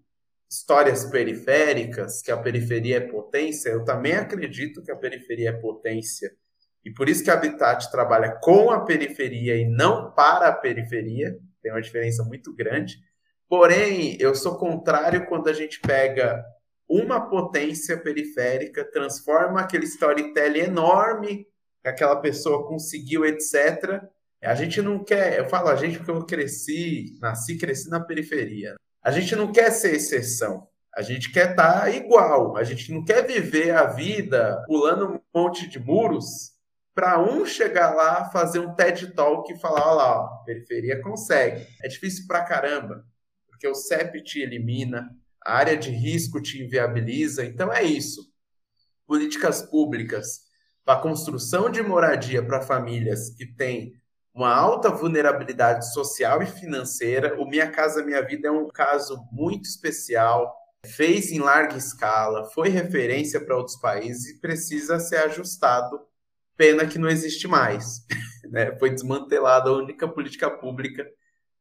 [0.50, 6.32] histórias periféricas, que a periferia é potência, eu também acredito que a periferia é potência.
[6.86, 11.38] E por isso que a Habitat trabalha com a periferia e não para a periferia,
[11.62, 12.98] tem uma diferença muito grande.
[13.50, 16.42] Porém, eu sou contrário quando a gente pega
[16.88, 21.46] uma potência periférica, transforma aquele storytelling enorme
[21.88, 24.04] aquela pessoa conseguiu, etc.
[24.44, 28.76] A gente não quer, eu falo a gente porque eu cresci, nasci, cresci na periferia.
[29.04, 30.68] A gente não quer ser exceção.
[30.96, 32.58] A gente quer estar tá igual.
[32.58, 36.58] A gente não quer viver a vida pulando um monte de muros
[36.94, 41.68] para um chegar lá, fazer um TED Talk e falar: olha lá, ó, periferia consegue.
[41.84, 43.06] É difícil pra caramba,
[43.48, 45.08] porque o CEP te elimina,
[45.46, 47.46] a área de risco te inviabiliza.
[47.46, 48.34] Então é isso.
[49.06, 50.47] Políticas públicas
[50.88, 53.94] a construção de moradia para famílias que têm
[54.34, 57.40] uma alta vulnerabilidade social e financeira.
[57.42, 62.70] O Minha Casa Minha Vida é um caso muito especial, fez em larga escala, foi
[62.70, 66.00] referência para outros países e precisa ser ajustado.
[66.56, 68.06] Pena que não existe mais.
[68.50, 68.74] Né?
[68.80, 71.06] Foi desmantelada a única política pública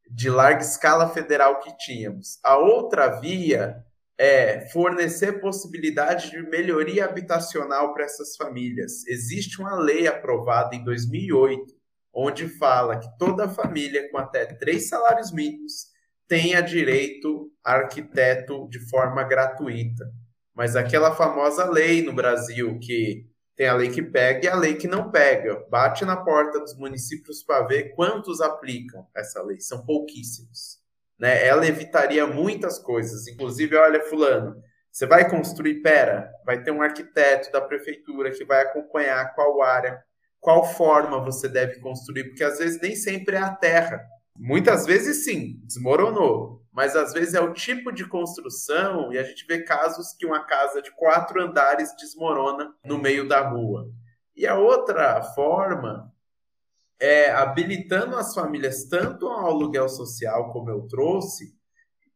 [0.09, 2.39] de larga escala federal que tínhamos.
[2.45, 3.85] A outra via
[4.19, 9.07] é fornecer possibilidade de melhoria habitacional para essas famílias.
[9.07, 11.75] Existe uma lei aprovada em 2008,
[12.13, 15.89] onde fala que toda família com até três salários mínimos
[16.27, 20.11] tenha direito a arquiteto de forma gratuita.
[20.55, 24.75] Mas aquela famosa lei no Brasil que tem a lei que pega e a lei
[24.77, 25.63] que não pega.
[25.71, 29.61] Bate na porta dos municípios para ver quantos aplicam essa lei.
[29.61, 30.86] São pouquíssimos
[31.19, 31.47] né?
[31.47, 33.27] Ela evitaria muitas coisas.
[33.27, 34.57] Inclusive, olha, fulano,
[34.91, 40.03] você vai construir, pera, vai ter um arquiteto da prefeitura que vai acompanhar qual área,
[40.41, 44.01] qual forma você deve construir, porque às vezes nem sempre é a terra.
[44.39, 49.47] Muitas vezes sim, desmoronou, mas às vezes é o tipo de construção e a gente
[49.47, 53.91] vê casos que uma casa de quatro andares desmorona no meio da rua.
[54.35, 56.13] E a outra forma
[57.01, 61.55] é, habilitando as famílias tanto ao aluguel social, como eu trouxe,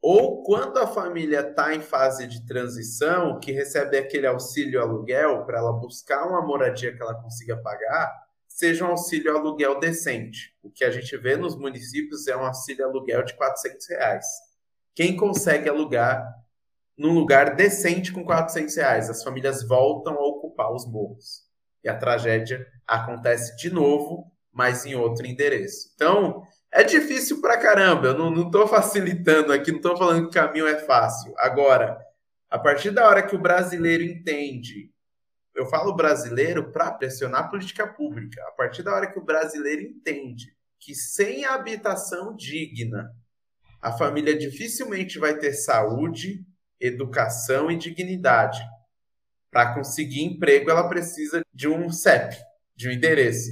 [0.02, 5.58] ou quando a família está em fase de transição, que recebe aquele auxílio aluguel para
[5.58, 8.10] ela buscar uma moradia que ela consiga pagar,
[8.48, 10.56] seja um auxílio aluguel decente.
[10.62, 14.26] O que a gente vê nos municípios é um auxílio aluguel de 400 reais.
[14.94, 16.26] Quem consegue alugar
[16.96, 19.10] num lugar decente com 400 reais?
[19.10, 21.46] As famílias voltam a ocupar os morros.
[21.84, 25.90] E a tragédia acontece de novo mas em outro endereço.
[25.94, 28.08] Então, é difícil pra caramba.
[28.08, 31.34] Eu não estou facilitando aqui, não estou falando que o caminho é fácil.
[31.38, 31.98] Agora,
[32.48, 34.90] a partir da hora que o brasileiro entende,
[35.54, 39.82] eu falo brasileiro para pressionar a política pública, a partir da hora que o brasileiro
[39.82, 43.14] entende que sem habitação digna,
[43.82, 46.44] a família dificilmente vai ter saúde,
[46.80, 48.60] educação e dignidade.
[49.50, 52.36] Para conseguir emprego, ela precisa de um CEP,
[52.74, 53.50] de um endereço.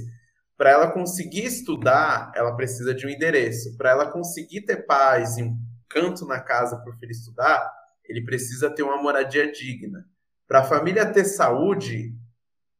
[0.59, 3.77] Para ela conseguir estudar, ela precisa de um endereço.
[3.77, 5.49] Para ela conseguir ter paz e
[5.87, 7.71] canto na casa para o filho estudar,
[8.03, 10.05] ele precisa ter uma moradia digna.
[10.45, 12.13] Para a família ter saúde,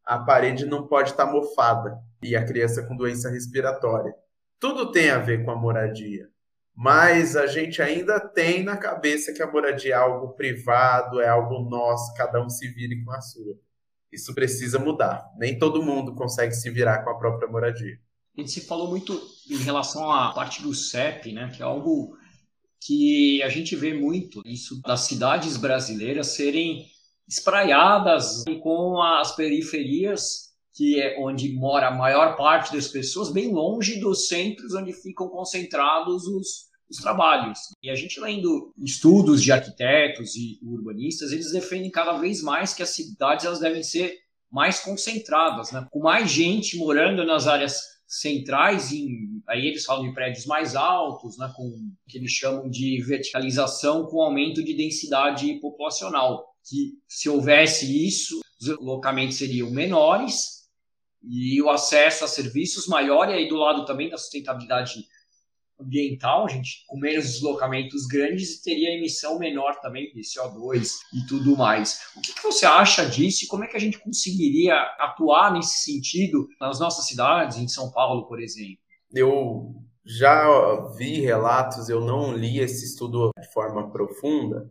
[0.04, 4.14] a parede não pode estar tá mofada e a criança com doença respiratória.
[4.60, 6.28] Tudo tem a ver com a moradia.
[6.76, 11.62] Mas a gente ainda tem na cabeça que a moradia é algo privado, é algo
[11.62, 13.58] nosso, cada um se vire com a sua.
[14.12, 15.24] Isso precisa mudar.
[15.38, 18.00] Nem todo mundo consegue se virar com a própria moradia.
[18.38, 22.18] A gente se falou muito em relação à parte do CEP, né, que é algo
[22.82, 26.86] que a gente vê muito, isso das cidades brasileiras serem
[27.28, 34.00] espraiadas com as periferias, que é onde mora a maior parte das pessoas, bem longe
[34.00, 37.60] dos centros onde ficam concentrados os, os trabalhos.
[37.84, 42.84] E a gente lendo estudos de arquitetos e urbanistas, eles defendem cada vez mais que
[42.84, 44.18] as cidades elas devem ser
[44.52, 45.88] mais concentradas, né?
[45.92, 51.38] com mais gente morando nas áreas centrais, em, aí eles falam de prédios mais altos,
[51.38, 51.52] né?
[51.56, 58.40] com que eles chamam de verticalização com aumento de densidade populacional que se houvesse isso,
[58.60, 60.60] os locamentos seriam menores
[61.24, 65.06] e o acesso a serviços maior, e aí do lado também da sustentabilidade
[65.80, 71.56] ambiental, a gente com menos deslocamentos grandes teria emissão menor também de CO2 e tudo
[71.56, 72.02] mais.
[72.16, 75.84] O que, que, você acha disso e como é que a gente conseguiria atuar nesse
[75.84, 78.78] sentido nas nossas cidades, em São Paulo, por exemplo?
[79.14, 84.70] Eu já vi relatos, eu não li esse estudo de forma profunda,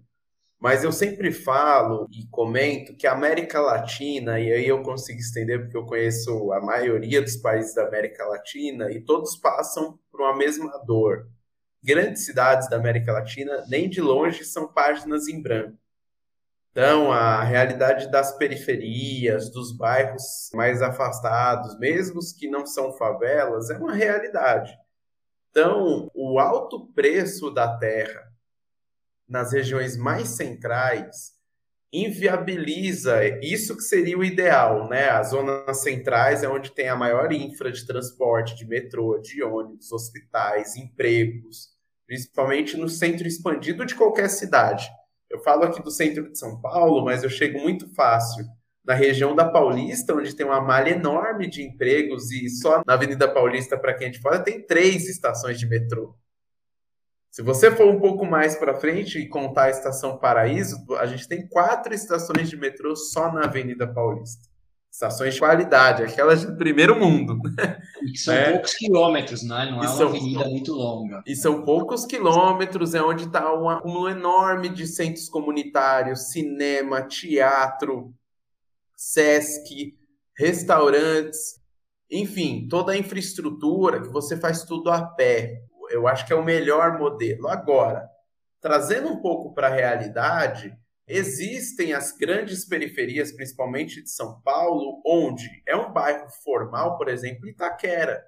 [0.60, 5.60] mas eu sempre falo e comento que a América Latina, e aí eu consigo estender
[5.60, 10.36] porque eu conheço a maioria dos países da América Latina, e todos passam por uma
[10.36, 11.28] mesma dor.
[11.82, 15.78] Grandes cidades da América Latina, nem de longe, são páginas em branco.
[16.72, 23.76] Então, a realidade das periferias, dos bairros mais afastados, mesmo que não são favelas, é
[23.76, 24.76] uma realidade.
[25.50, 28.28] Então, o alto preço da terra,
[29.28, 31.36] nas regiões mais centrais
[31.92, 35.08] inviabiliza isso que seria o ideal, né?
[35.08, 39.90] As zonas centrais é onde tem a maior infra de transporte, de metrô, de ônibus,
[39.90, 41.68] hospitais, empregos,
[42.06, 44.88] principalmente no centro expandido de qualquer cidade.
[45.30, 48.44] Eu falo aqui do centro de São Paulo, mas eu chego muito fácil
[48.84, 53.32] na região da Paulista, onde tem uma malha enorme de empregos e só na Avenida
[53.32, 56.14] Paulista, para quem é de fora, tem três estações de metrô.
[57.30, 61.28] Se você for um pouco mais para frente e contar a Estação Paraíso, a gente
[61.28, 64.48] tem quatro estações de metrô só na Avenida Paulista.
[64.90, 67.38] Estações de qualidade, aquelas de primeiro mundo.
[68.02, 68.52] E que são é.
[68.52, 69.70] poucos quilômetros, né?
[69.70, 71.22] Não é uma avenida muito longa.
[71.26, 78.14] E são poucos quilômetros, é onde está um acúmulo enorme de centros comunitários, cinema, teatro,
[78.96, 79.94] Sesc,
[80.36, 81.60] restaurantes,
[82.10, 86.44] enfim, toda a infraestrutura que você faz tudo a pé eu acho que é o
[86.44, 87.48] melhor modelo.
[87.48, 88.08] Agora,
[88.60, 95.62] trazendo um pouco para a realidade, existem as grandes periferias, principalmente de São Paulo, onde
[95.66, 98.24] é um bairro formal, por exemplo, Itaquera,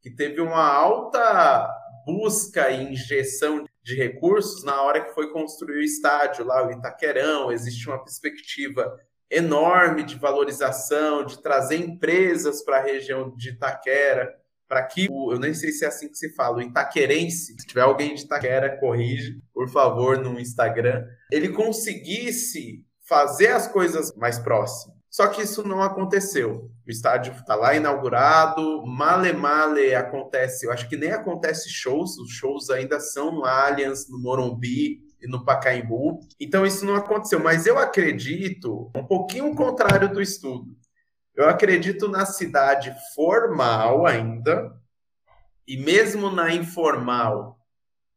[0.00, 1.68] que teve uma alta
[2.06, 7.50] busca e injeção de recursos na hora que foi construir o estádio lá, o Itaquerão,
[7.50, 8.98] existe uma perspectiva
[9.30, 14.32] enorme de valorização, de trazer empresas para a região de Itaquera
[14.68, 17.66] para que o, eu nem sei se é assim que se fala, o itaquerense, se
[17.66, 24.38] tiver alguém de Itaquera, corrige, por favor, no Instagram, ele conseguisse fazer as coisas mais
[24.38, 24.96] próximas.
[25.08, 26.70] Só que isso não aconteceu.
[26.86, 32.30] O estádio está lá inaugurado, male male acontece, eu acho que nem acontece shows, os
[32.32, 36.20] shows ainda são no Allianz, no Morumbi, e no Pacaembu.
[36.40, 40.76] Então isso não aconteceu, mas eu acredito um pouquinho contrário do estudo.
[41.36, 44.72] Eu acredito na cidade formal ainda,
[45.68, 47.58] e mesmo na informal,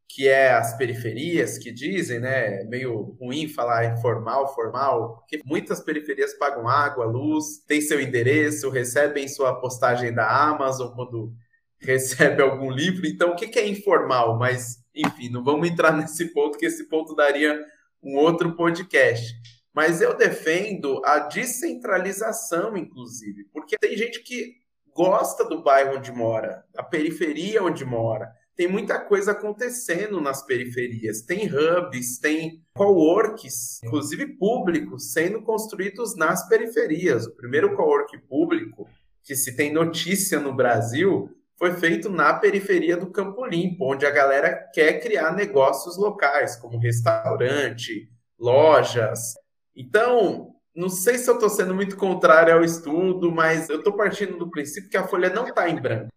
[0.07, 2.63] que é as periferias que dizem, né?
[2.63, 9.27] Meio ruim falar informal, formal, porque muitas periferias pagam água, luz, tem seu endereço, recebem
[9.27, 11.33] sua postagem da Amazon quando
[11.77, 13.05] recebe algum livro.
[13.05, 14.37] Então, o que é informal?
[14.39, 17.59] Mas, enfim, não vamos entrar nesse ponto, que esse ponto daria
[18.01, 19.35] um outro podcast.
[19.79, 24.55] Mas eu defendo a descentralização, inclusive, porque tem gente que
[24.93, 28.29] gosta do bairro onde mora, da periferia onde mora.
[28.57, 31.21] Tem muita coisa acontecendo nas periferias.
[31.21, 37.25] Tem hubs, tem coworks, inclusive públicos, sendo construídos nas periferias.
[37.25, 38.85] O primeiro cowork público
[39.23, 44.11] que se tem notícia no Brasil foi feito na periferia do Campo Limpo, onde a
[44.11, 49.35] galera quer criar negócios locais, como restaurante, lojas,
[49.79, 54.37] então, não sei se eu estou sendo muito contrário ao estudo, mas eu estou partindo
[54.37, 56.09] do princípio que a folha não está em branco.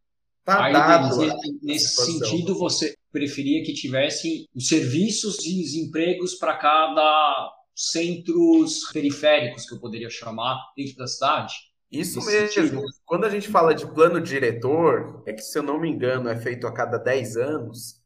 [0.44, 1.16] Tá Aí, dado.
[1.62, 9.74] nesse sentido, você preferia que tivesse os serviços de empregos para cada centros periféricos, que
[9.74, 11.54] eu poderia chamar, dentro da cidade?
[11.90, 12.48] Isso mesmo.
[12.48, 12.82] Sentido.
[13.04, 16.36] Quando a gente fala de plano diretor, é que, se eu não me engano, é
[16.36, 18.01] feito a cada 10 anos.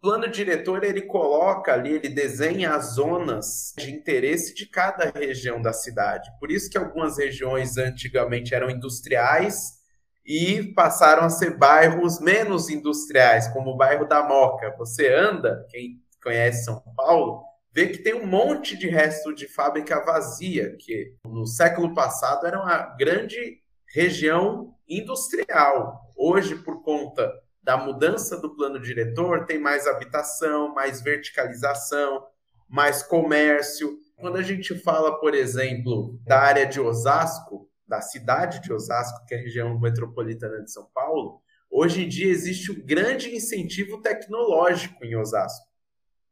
[0.00, 5.74] Plano diretor ele coloca ali, ele desenha as zonas de interesse de cada região da
[5.74, 6.30] cidade.
[6.40, 9.78] Por isso que algumas regiões antigamente eram industriais
[10.24, 14.74] e passaram a ser bairros menos industriais, como o bairro da Moca.
[14.78, 20.02] Você anda, quem conhece São Paulo, vê que tem um monte de resto de fábrica
[20.02, 23.60] vazia, que no século passado era uma grande
[23.92, 26.10] região industrial.
[26.16, 27.30] Hoje, por conta
[27.62, 32.26] da mudança do plano diretor, tem mais habitação, mais verticalização,
[32.68, 33.98] mais comércio.
[34.16, 39.34] Quando a gente fala, por exemplo, da área de Osasco, da cidade de Osasco, que
[39.34, 45.04] é a região metropolitana de São Paulo, hoje em dia existe um grande incentivo tecnológico
[45.04, 45.68] em Osasco.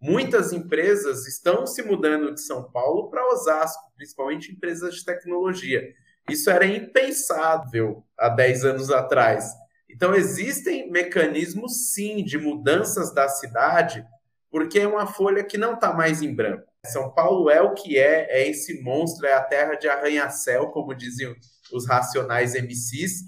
[0.01, 5.83] Muitas empresas estão se mudando de São Paulo para Osasco, principalmente empresas de tecnologia.
[6.31, 9.53] Isso era impensável há 10 anos atrás.
[9.89, 14.05] Então, existem mecanismos, sim, de mudanças da cidade,
[14.51, 16.69] porque é uma folha que não está mais em branco.
[16.87, 20.95] São Paulo é o que é, é esse monstro, é a terra de arranha-céu, como
[20.95, 21.35] diziam
[21.73, 23.25] os racionais MCs.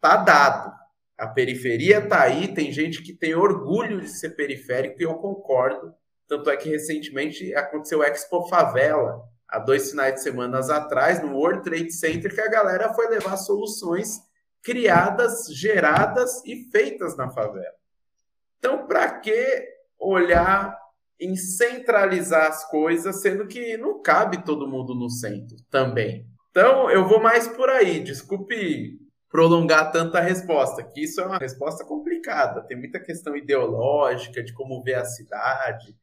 [0.00, 0.72] Tá dado.
[1.16, 5.94] A periferia tá aí, tem gente que tem orgulho de ser periférico e eu concordo.
[6.26, 11.36] Tanto é que recentemente aconteceu o Expo Favela, há dois finais de semana atrás, no
[11.36, 14.20] World Trade Center, que a galera foi levar soluções
[14.64, 17.76] criadas, geradas e feitas na favela.
[18.58, 20.76] Então, para que olhar
[21.20, 26.26] em centralizar as coisas, sendo que não cabe todo mundo no centro também?
[26.50, 28.02] Então, eu vou mais por aí.
[28.02, 28.98] Desculpe
[29.28, 32.62] prolongar tanta resposta, que isso é uma resposta complicada.
[32.62, 35.94] Tem muita questão ideológica de como ver a cidade,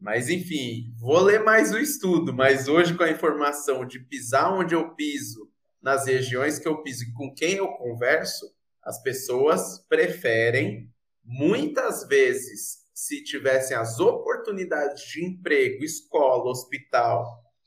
[0.00, 4.74] mas enfim, vou ler mais o estudo, mas hoje com a informação de pisar onde
[4.74, 5.48] eu piso,
[5.84, 8.50] nas regiões que eu piso e com quem eu converso,
[8.82, 10.90] as pessoas preferem
[11.22, 17.26] muitas vezes, se tivessem as oportunidades de emprego, escola, hospital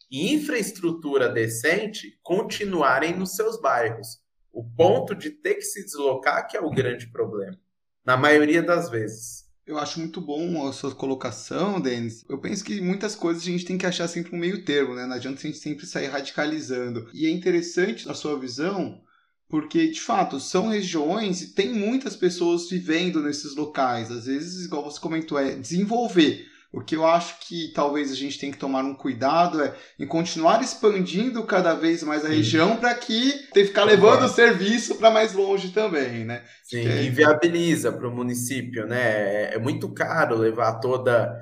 [0.10, 4.20] e infraestrutura decente, continuarem nos seus bairros.
[4.52, 7.60] O ponto de ter que se deslocar que é o grande problema,
[8.04, 9.47] na maioria das vezes.
[9.68, 12.24] Eu acho muito bom a sua colocação, Denis.
[12.30, 15.06] Eu penso que muitas coisas a gente tem que achar sempre um meio termo, né?
[15.06, 17.10] Não adianta a gente sempre sair radicalizando.
[17.14, 19.02] E é interessante a sua visão,
[19.50, 24.10] porque de fato são regiões e tem muitas pessoas vivendo nesses locais.
[24.10, 26.48] Às vezes, igual você comentou, é desenvolver.
[26.72, 30.06] O que eu acho que talvez a gente tem que tomar um cuidado é em
[30.06, 32.36] continuar expandindo cada vez mais a Sim.
[32.36, 36.44] região para que ter que ficar levando o serviço para mais longe também, né?
[36.64, 36.88] Sim, que...
[36.88, 39.02] e viabiliza para o município, né?
[39.02, 41.34] É, é muito caro levar toda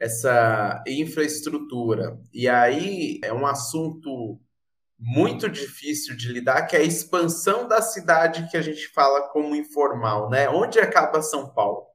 [0.00, 2.18] essa infraestrutura.
[2.32, 4.40] E aí é um assunto
[4.98, 9.54] muito difícil de lidar, que é a expansão da cidade que a gente fala como
[9.54, 10.48] informal, né?
[10.48, 11.91] Onde acaba São Paulo?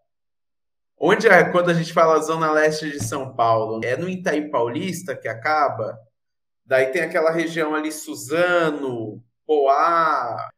[0.99, 5.15] Onde é, quando a gente fala zona leste de São Paulo, é no Itaim Paulista
[5.15, 5.95] que acaba?
[6.65, 10.49] Daí tem aquela região ali, Suzano, Poá.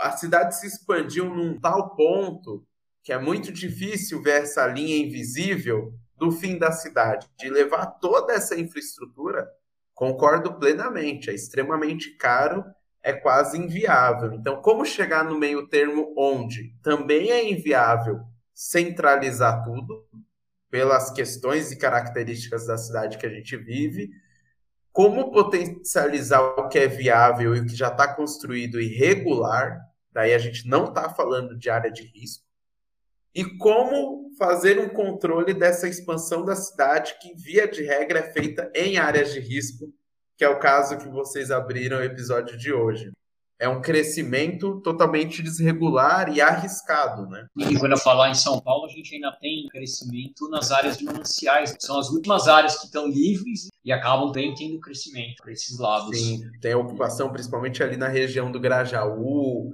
[0.00, 2.64] A cidade se expandiu num tal ponto
[3.02, 8.32] que é muito difícil ver essa linha invisível do fim da cidade, de levar toda
[8.32, 9.48] essa infraestrutura.
[9.94, 12.64] Concordo plenamente, é extremamente caro,
[13.02, 14.32] é quase inviável.
[14.32, 18.20] Então, como chegar no meio termo onde também é inviável
[18.58, 20.04] centralizar tudo
[20.68, 24.10] pelas questões e características da cidade que a gente vive,
[24.90, 29.78] como potencializar o que é viável e o que já está construído e regular,
[30.10, 32.44] daí a gente não está falando de área de risco,
[33.32, 38.72] e como fazer um controle dessa expansão da cidade que, via de regra, é feita
[38.74, 39.94] em áreas de risco,
[40.36, 43.12] que é o caso que vocês abriram o episódio de hoje
[43.60, 47.46] é um crescimento totalmente desregular e arriscado, né?
[47.56, 51.04] E quando eu falar em São Paulo, a gente ainda tem crescimento nas áreas de
[51.04, 55.78] mananciais, são as últimas áreas que estão livres e acabam bem tendo crescimento para esses
[55.78, 56.16] lados.
[56.16, 59.72] Sim, tem ocupação principalmente ali na região do Grajaú,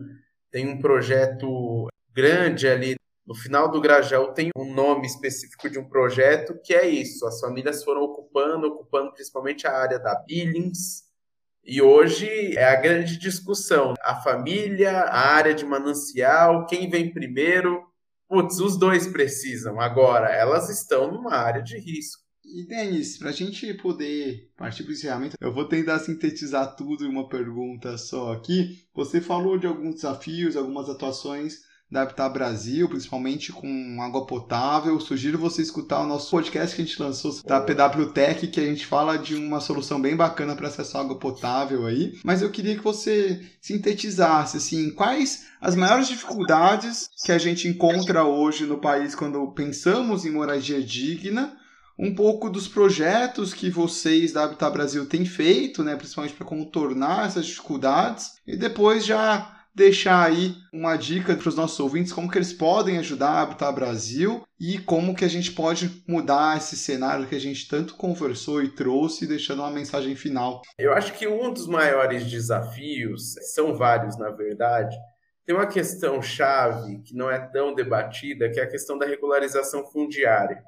[0.51, 2.95] tem um projeto grande ali
[3.27, 7.41] no final do Grajaú tem um nome específico de um projeto que é isso, as
[7.41, 11.05] famílias foram ocupando, ocupando principalmente a área da Billings,
[11.67, 13.95] e hoje é a grande discussão.
[14.03, 17.83] A família, a área de manancial, quem vem primeiro?
[18.29, 19.81] Putz, os dois precisam.
[19.81, 22.23] Agora, elas estão numa área de risco.
[22.45, 27.05] E, Denis, para a gente poder partir para o encerramento, eu vou tentar sintetizar tudo
[27.05, 28.87] em uma pergunta só aqui.
[28.95, 31.63] Você falou de alguns desafios, algumas atuações
[31.95, 34.99] da Habitat Brasil, principalmente com água potável.
[34.99, 38.85] Sugiro você escutar o nosso podcast que a gente lançou da PWTech, que a gente
[38.85, 42.19] fala de uma solução bem bacana para acesso à água potável aí.
[42.25, 48.25] Mas eu queria que você sintetizasse assim, quais as maiores dificuldades que a gente encontra
[48.25, 51.57] hoje no país quando pensamos em moradia digna
[51.97, 57.29] um pouco dos projetos que vocês da Habitat Brasil têm feito, né, principalmente para contornar
[57.29, 62.39] essas dificuldades, e depois já deixar aí uma dica para os nossos ouvintes como que
[62.39, 67.27] eles podem ajudar a Habitat Brasil e como que a gente pode mudar esse cenário
[67.27, 70.63] que a gente tanto conversou e trouxe, deixando uma mensagem final.
[70.79, 74.97] Eu acho que um dos maiores desafios, são vários na verdade,
[75.45, 79.85] tem uma questão chave que não é tão debatida, que é a questão da regularização
[79.91, 80.63] fundiária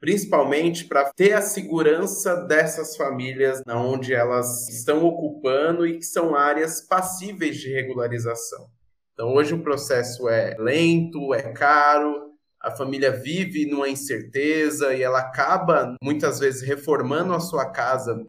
[0.00, 6.34] principalmente para ter a segurança dessas famílias na onde elas estão ocupando e que são
[6.34, 8.68] áreas passíveis de regularização.
[9.12, 12.28] Então hoje o processo é lento, é caro,
[12.60, 18.24] a família vive numa incerteza e ela acaba muitas vezes reformando a sua casa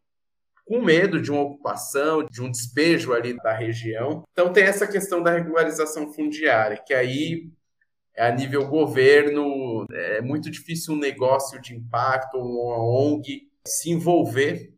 [0.66, 4.24] com medo de uma ocupação, de um despejo ali da região.
[4.32, 7.50] Então tem essa questão da regularização fundiária, que aí
[8.20, 14.74] a nível governo, é muito difícil um negócio de impacto, uma ONG se envolver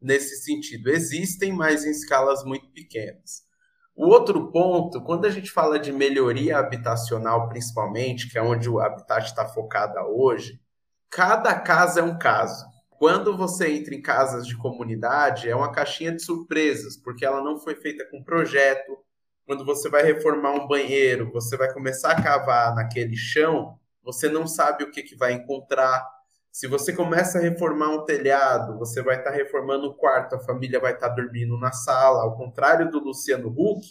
[0.00, 0.90] nesse sentido.
[0.90, 3.46] Existem, mas em escalas muito pequenas.
[3.94, 8.78] O outro ponto, quando a gente fala de melhoria habitacional, principalmente, que é onde o
[8.78, 10.60] Habitat está focada hoje,
[11.08, 12.64] cada casa é um caso.
[12.90, 17.58] Quando você entra em casas de comunidade, é uma caixinha de surpresas, porque ela não
[17.58, 18.98] foi feita com projeto,
[19.46, 24.46] quando você vai reformar um banheiro, você vai começar a cavar naquele chão, você não
[24.46, 26.04] sabe o que, que vai encontrar.
[26.50, 30.40] Se você começa a reformar um telhado, você vai estar tá reformando o quarto, a
[30.40, 32.22] família vai estar tá dormindo na sala.
[32.22, 33.86] Ao contrário do Luciano Huck,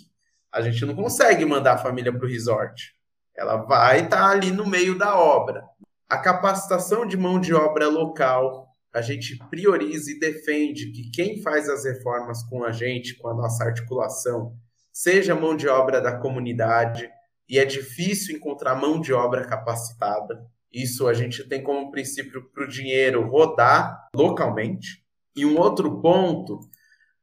[0.51, 2.93] a gente não consegue mandar a família para o resort.
[3.35, 5.63] Ela vai estar tá ali no meio da obra.
[6.09, 11.69] A capacitação de mão de obra local, a gente prioriza e defende que quem faz
[11.69, 14.55] as reformas com a gente, com a nossa articulação,
[14.95, 17.11] seja mão de obra da comunidade,
[17.49, 20.41] e é difícil encontrar mão de obra capacitada.
[20.71, 25.03] Isso a gente tem como princípio para o dinheiro rodar localmente.
[25.35, 26.61] E um outro ponto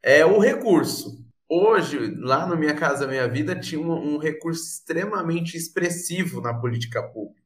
[0.03, 1.25] é o recurso.
[1.49, 7.03] Hoje, lá no Minha Casa Minha Vida, tinha um, um recurso extremamente expressivo na política
[7.03, 7.41] pública.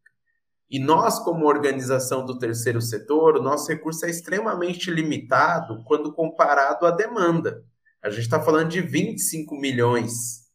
[0.68, 6.84] E nós, como organização do terceiro setor, o nosso recurso é extremamente limitado quando comparado
[6.84, 7.64] à demanda.
[8.06, 10.46] A gente está falando de 25 milhões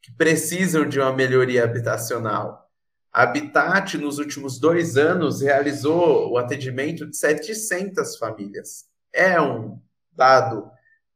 [0.00, 2.70] que precisam de uma melhoria habitacional.
[3.12, 8.84] A Habitat, nos últimos dois anos, realizou o atendimento de 700 famílias.
[9.12, 9.82] É um
[10.12, 10.70] dado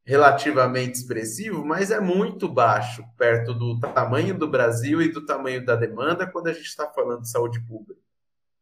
[0.05, 5.77] relativamente expressivo, mas é muito baixo perto do tamanho do Brasil e do tamanho da
[5.77, 8.01] demanda quando a gente está falando de saúde pública.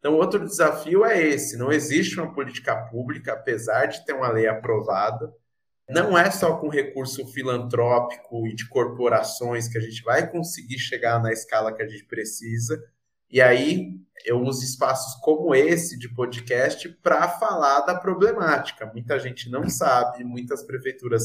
[0.01, 4.47] Então, outro desafio é esse: não existe uma política pública, apesar de ter uma lei
[4.47, 5.33] aprovada,
[5.89, 11.23] não é só com recurso filantrópico e de corporações que a gente vai conseguir chegar
[11.23, 12.83] na escala que a gente precisa.
[13.31, 18.87] E aí eu uso espaços como esse de podcast para falar da problemática.
[18.87, 21.23] Muita gente não sabe, muitas prefeituras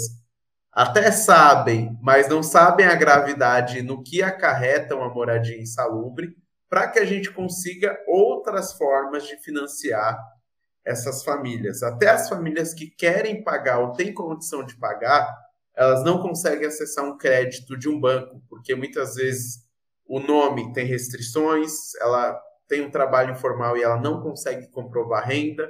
[0.71, 6.35] até sabem, mas não sabem a gravidade no que acarreta uma moradia insalubre,
[6.69, 10.17] para que a gente consiga outras formas de financiar
[10.85, 11.83] essas famílias.
[11.83, 15.27] Até as famílias que querem pagar ou têm condição de pagar,
[15.75, 19.63] elas não conseguem acessar um crédito de um banco, porque muitas vezes
[20.05, 25.69] o nome tem restrições, ela tem um trabalho informal e ela não consegue comprovar renda,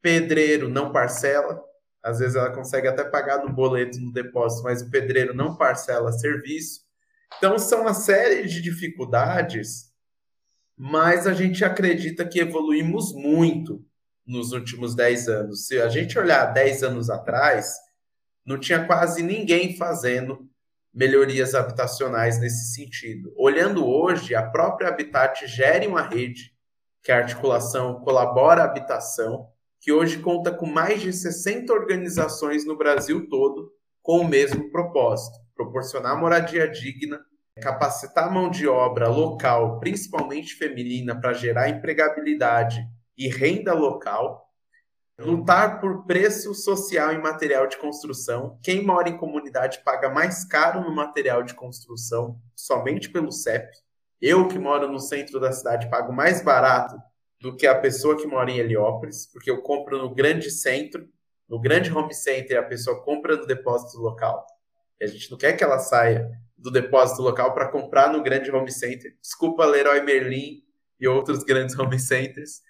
[0.00, 1.62] pedreiro não parcela,
[2.02, 6.12] às vezes ela consegue até pagar no boleto, no depósito, mas o pedreiro não parcela
[6.12, 6.82] serviço.
[7.36, 9.92] Então são uma série de dificuldades,
[10.76, 13.84] mas a gente acredita que evoluímos muito
[14.26, 15.66] nos últimos 10 anos.
[15.66, 17.76] Se a gente olhar 10 anos atrás,
[18.44, 20.48] não tinha quase ninguém fazendo
[20.92, 23.32] melhorias habitacionais nesse sentido.
[23.36, 26.54] Olhando hoje, a própria Habitat gera uma rede
[27.02, 29.46] que a articulação colabora habitação,
[29.80, 33.70] que hoje conta com mais de 60 organizações no Brasil todo
[34.02, 37.20] com o mesmo propósito: proporcionar moradia digna,
[37.60, 42.80] capacitar a mão de obra local, principalmente feminina, para gerar empregabilidade
[43.16, 44.50] e renda local,
[45.18, 48.58] lutar por preço social em material de construção.
[48.62, 53.68] Quem mora em comunidade paga mais caro no material de construção somente pelo CEP.
[54.20, 56.96] Eu que moro no centro da cidade pago mais barato
[57.40, 61.08] do que a pessoa que mora em Heliópolis, porque eu compro no grande centro,
[61.48, 64.44] no grande home center, a pessoa compra no depósito local.
[65.00, 68.50] E a gente não quer que ela saia do depósito local para comprar no grande
[68.50, 69.14] home center.
[69.20, 70.62] Desculpa, Leroy Merlin
[70.98, 72.62] e outros grandes home centers.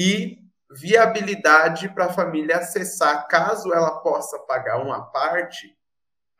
[0.00, 0.38] E
[0.70, 5.76] viabilidade para a família acessar, caso ela possa pagar uma parte,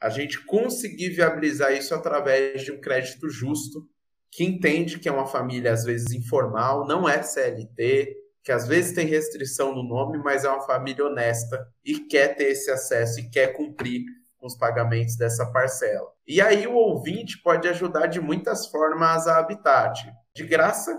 [0.00, 3.84] a gente conseguir viabilizar isso através de um crédito justo,
[4.30, 8.94] que entende que é uma família às vezes informal, não é CLT, que às vezes
[8.94, 13.28] tem restrição no nome, mas é uma família honesta e quer ter esse acesso e
[13.28, 14.04] quer cumprir
[14.36, 16.06] com os pagamentos dessa parcela.
[16.24, 20.12] E aí o ouvinte pode ajudar de muitas formas a Habitat.
[20.32, 20.96] De graça,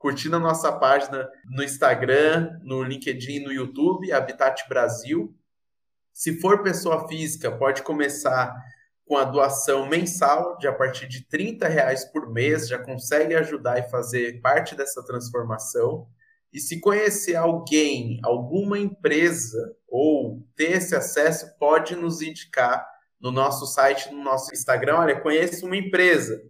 [0.00, 5.36] curtindo a nossa página no Instagram, no LinkedIn, no YouTube, Habitat Brasil.
[6.10, 8.50] Se for pessoa física, pode começar
[9.04, 13.78] com a doação mensal de a partir de 30 reais por mês, já consegue ajudar
[13.78, 16.08] e fazer parte dessa transformação.
[16.50, 22.88] E se conhecer alguém, alguma empresa ou ter esse acesso, pode nos indicar
[23.20, 24.96] no nosso site, no nosso Instagram.
[24.96, 26.40] Olha, conheço uma empresa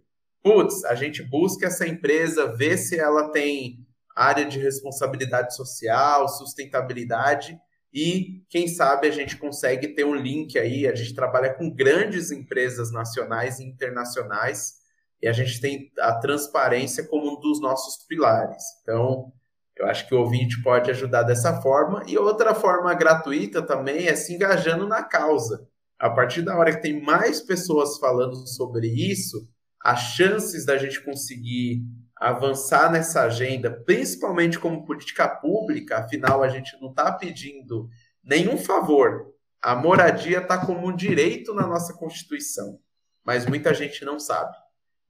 [0.43, 3.85] putz, a gente busca essa empresa, vê se ela tem
[4.15, 7.57] área de responsabilidade social, sustentabilidade
[7.93, 10.87] e quem sabe a gente consegue ter um link aí.
[10.87, 14.75] A gente trabalha com grandes empresas nacionais e internacionais
[15.21, 18.63] e a gente tem a transparência como um dos nossos pilares.
[18.81, 19.31] Então,
[19.77, 22.03] eu acho que o ouvinte pode ajudar dessa forma.
[22.07, 25.67] E outra forma gratuita também é se engajando na causa.
[25.99, 29.47] A partir da hora que tem mais pessoas falando sobre isso,
[29.83, 31.83] as chances da gente conseguir
[32.15, 37.89] avançar nessa agenda, principalmente como política pública, afinal a gente não está pedindo
[38.23, 39.33] nenhum favor.
[39.59, 42.79] A moradia está como um direito na nossa Constituição,
[43.25, 44.55] mas muita gente não sabe.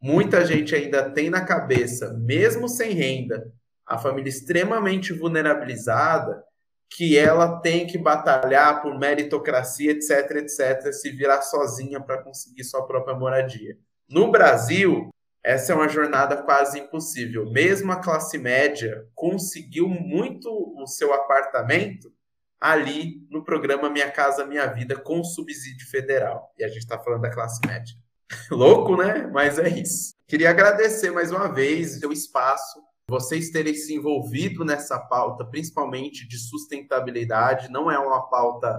[0.01, 3.51] Muita gente ainda tem na cabeça, mesmo sem renda,
[3.85, 6.43] a família extremamente vulnerabilizada,
[6.89, 12.85] que ela tem que batalhar por meritocracia, etc, etc, se virar sozinha para conseguir sua
[12.85, 13.77] própria moradia.
[14.11, 15.09] No Brasil,
[15.41, 17.49] essa é uma jornada quase impossível.
[17.49, 22.11] Mesmo a classe média conseguiu muito o seu apartamento
[22.59, 26.53] ali no programa Minha Casa Minha Vida com subsídio federal.
[26.59, 27.95] E a gente está falando da classe média.
[28.51, 29.27] Louco, né?
[29.31, 30.13] Mas é isso.
[30.27, 36.37] Queria agradecer mais uma vez o espaço, vocês terem se envolvido nessa pauta, principalmente de
[36.37, 37.71] sustentabilidade.
[37.71, 38.77] Não é uma pauta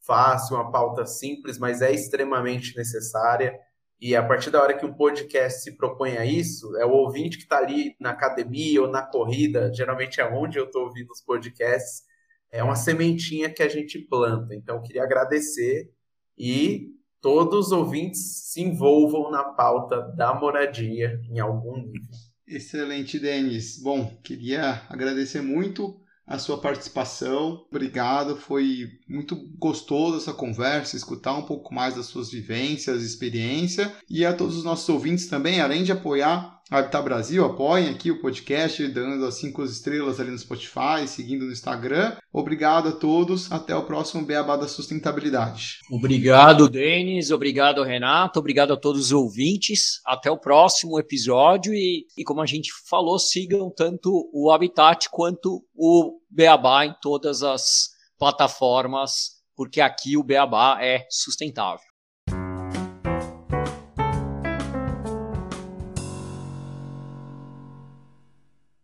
[0.00, 3.58] fácil, uma pauta simples, mas é extremamente necessária.
[4.00, 7.36] E a partir da hora que um podcast se propõe a isso, é o ouvinte
[7.36, 11.20] que está ali na academia ou na corrida, geralmente é onde eu estou ouvindo os
[11.20, 12.04] podcasts,
[12.50, 14.54] é uma sementinha que a gente planta.
[14.54, 15.92] Então, queria agradecer
[16.38, 22.08] e todos os ouvintes se envolvam na pauta da moradia em algum nível.
[22.46, 23.80] Excelente, Denis.
[23.80, 26.00] Bom, queria agradecer muito
[26.30, 27.66] a sua participação.
[27.68, 34.24] Obrigado, foi muito gostoso essa conversa, escutar um pouco mais das suas vivências, experiência e
[34.24, 38.86] a todos os nossos ouvintes também, além de apoiar Habitat Brasil, apoiem aqui o podcast,
[38.86, 42.16] dando as cinco estrelas ali no Spotify, seguindo no Instagram.
[42.32, 45.80] Obrigado a todos, até o próximo Beabá da Sustentabilidade.
[45.90, 50.00] Obrigado, Denis, obrigado, Renato, obrigado a todos os ouvintes.
[50.06, 55.64] Até o próximo episódio e, e como a gente falou, sigam tanto o Habitat quanto
[55.74, 61.89] o Beabá em todas as plataformas, porque aqui o Beabá é sustentável.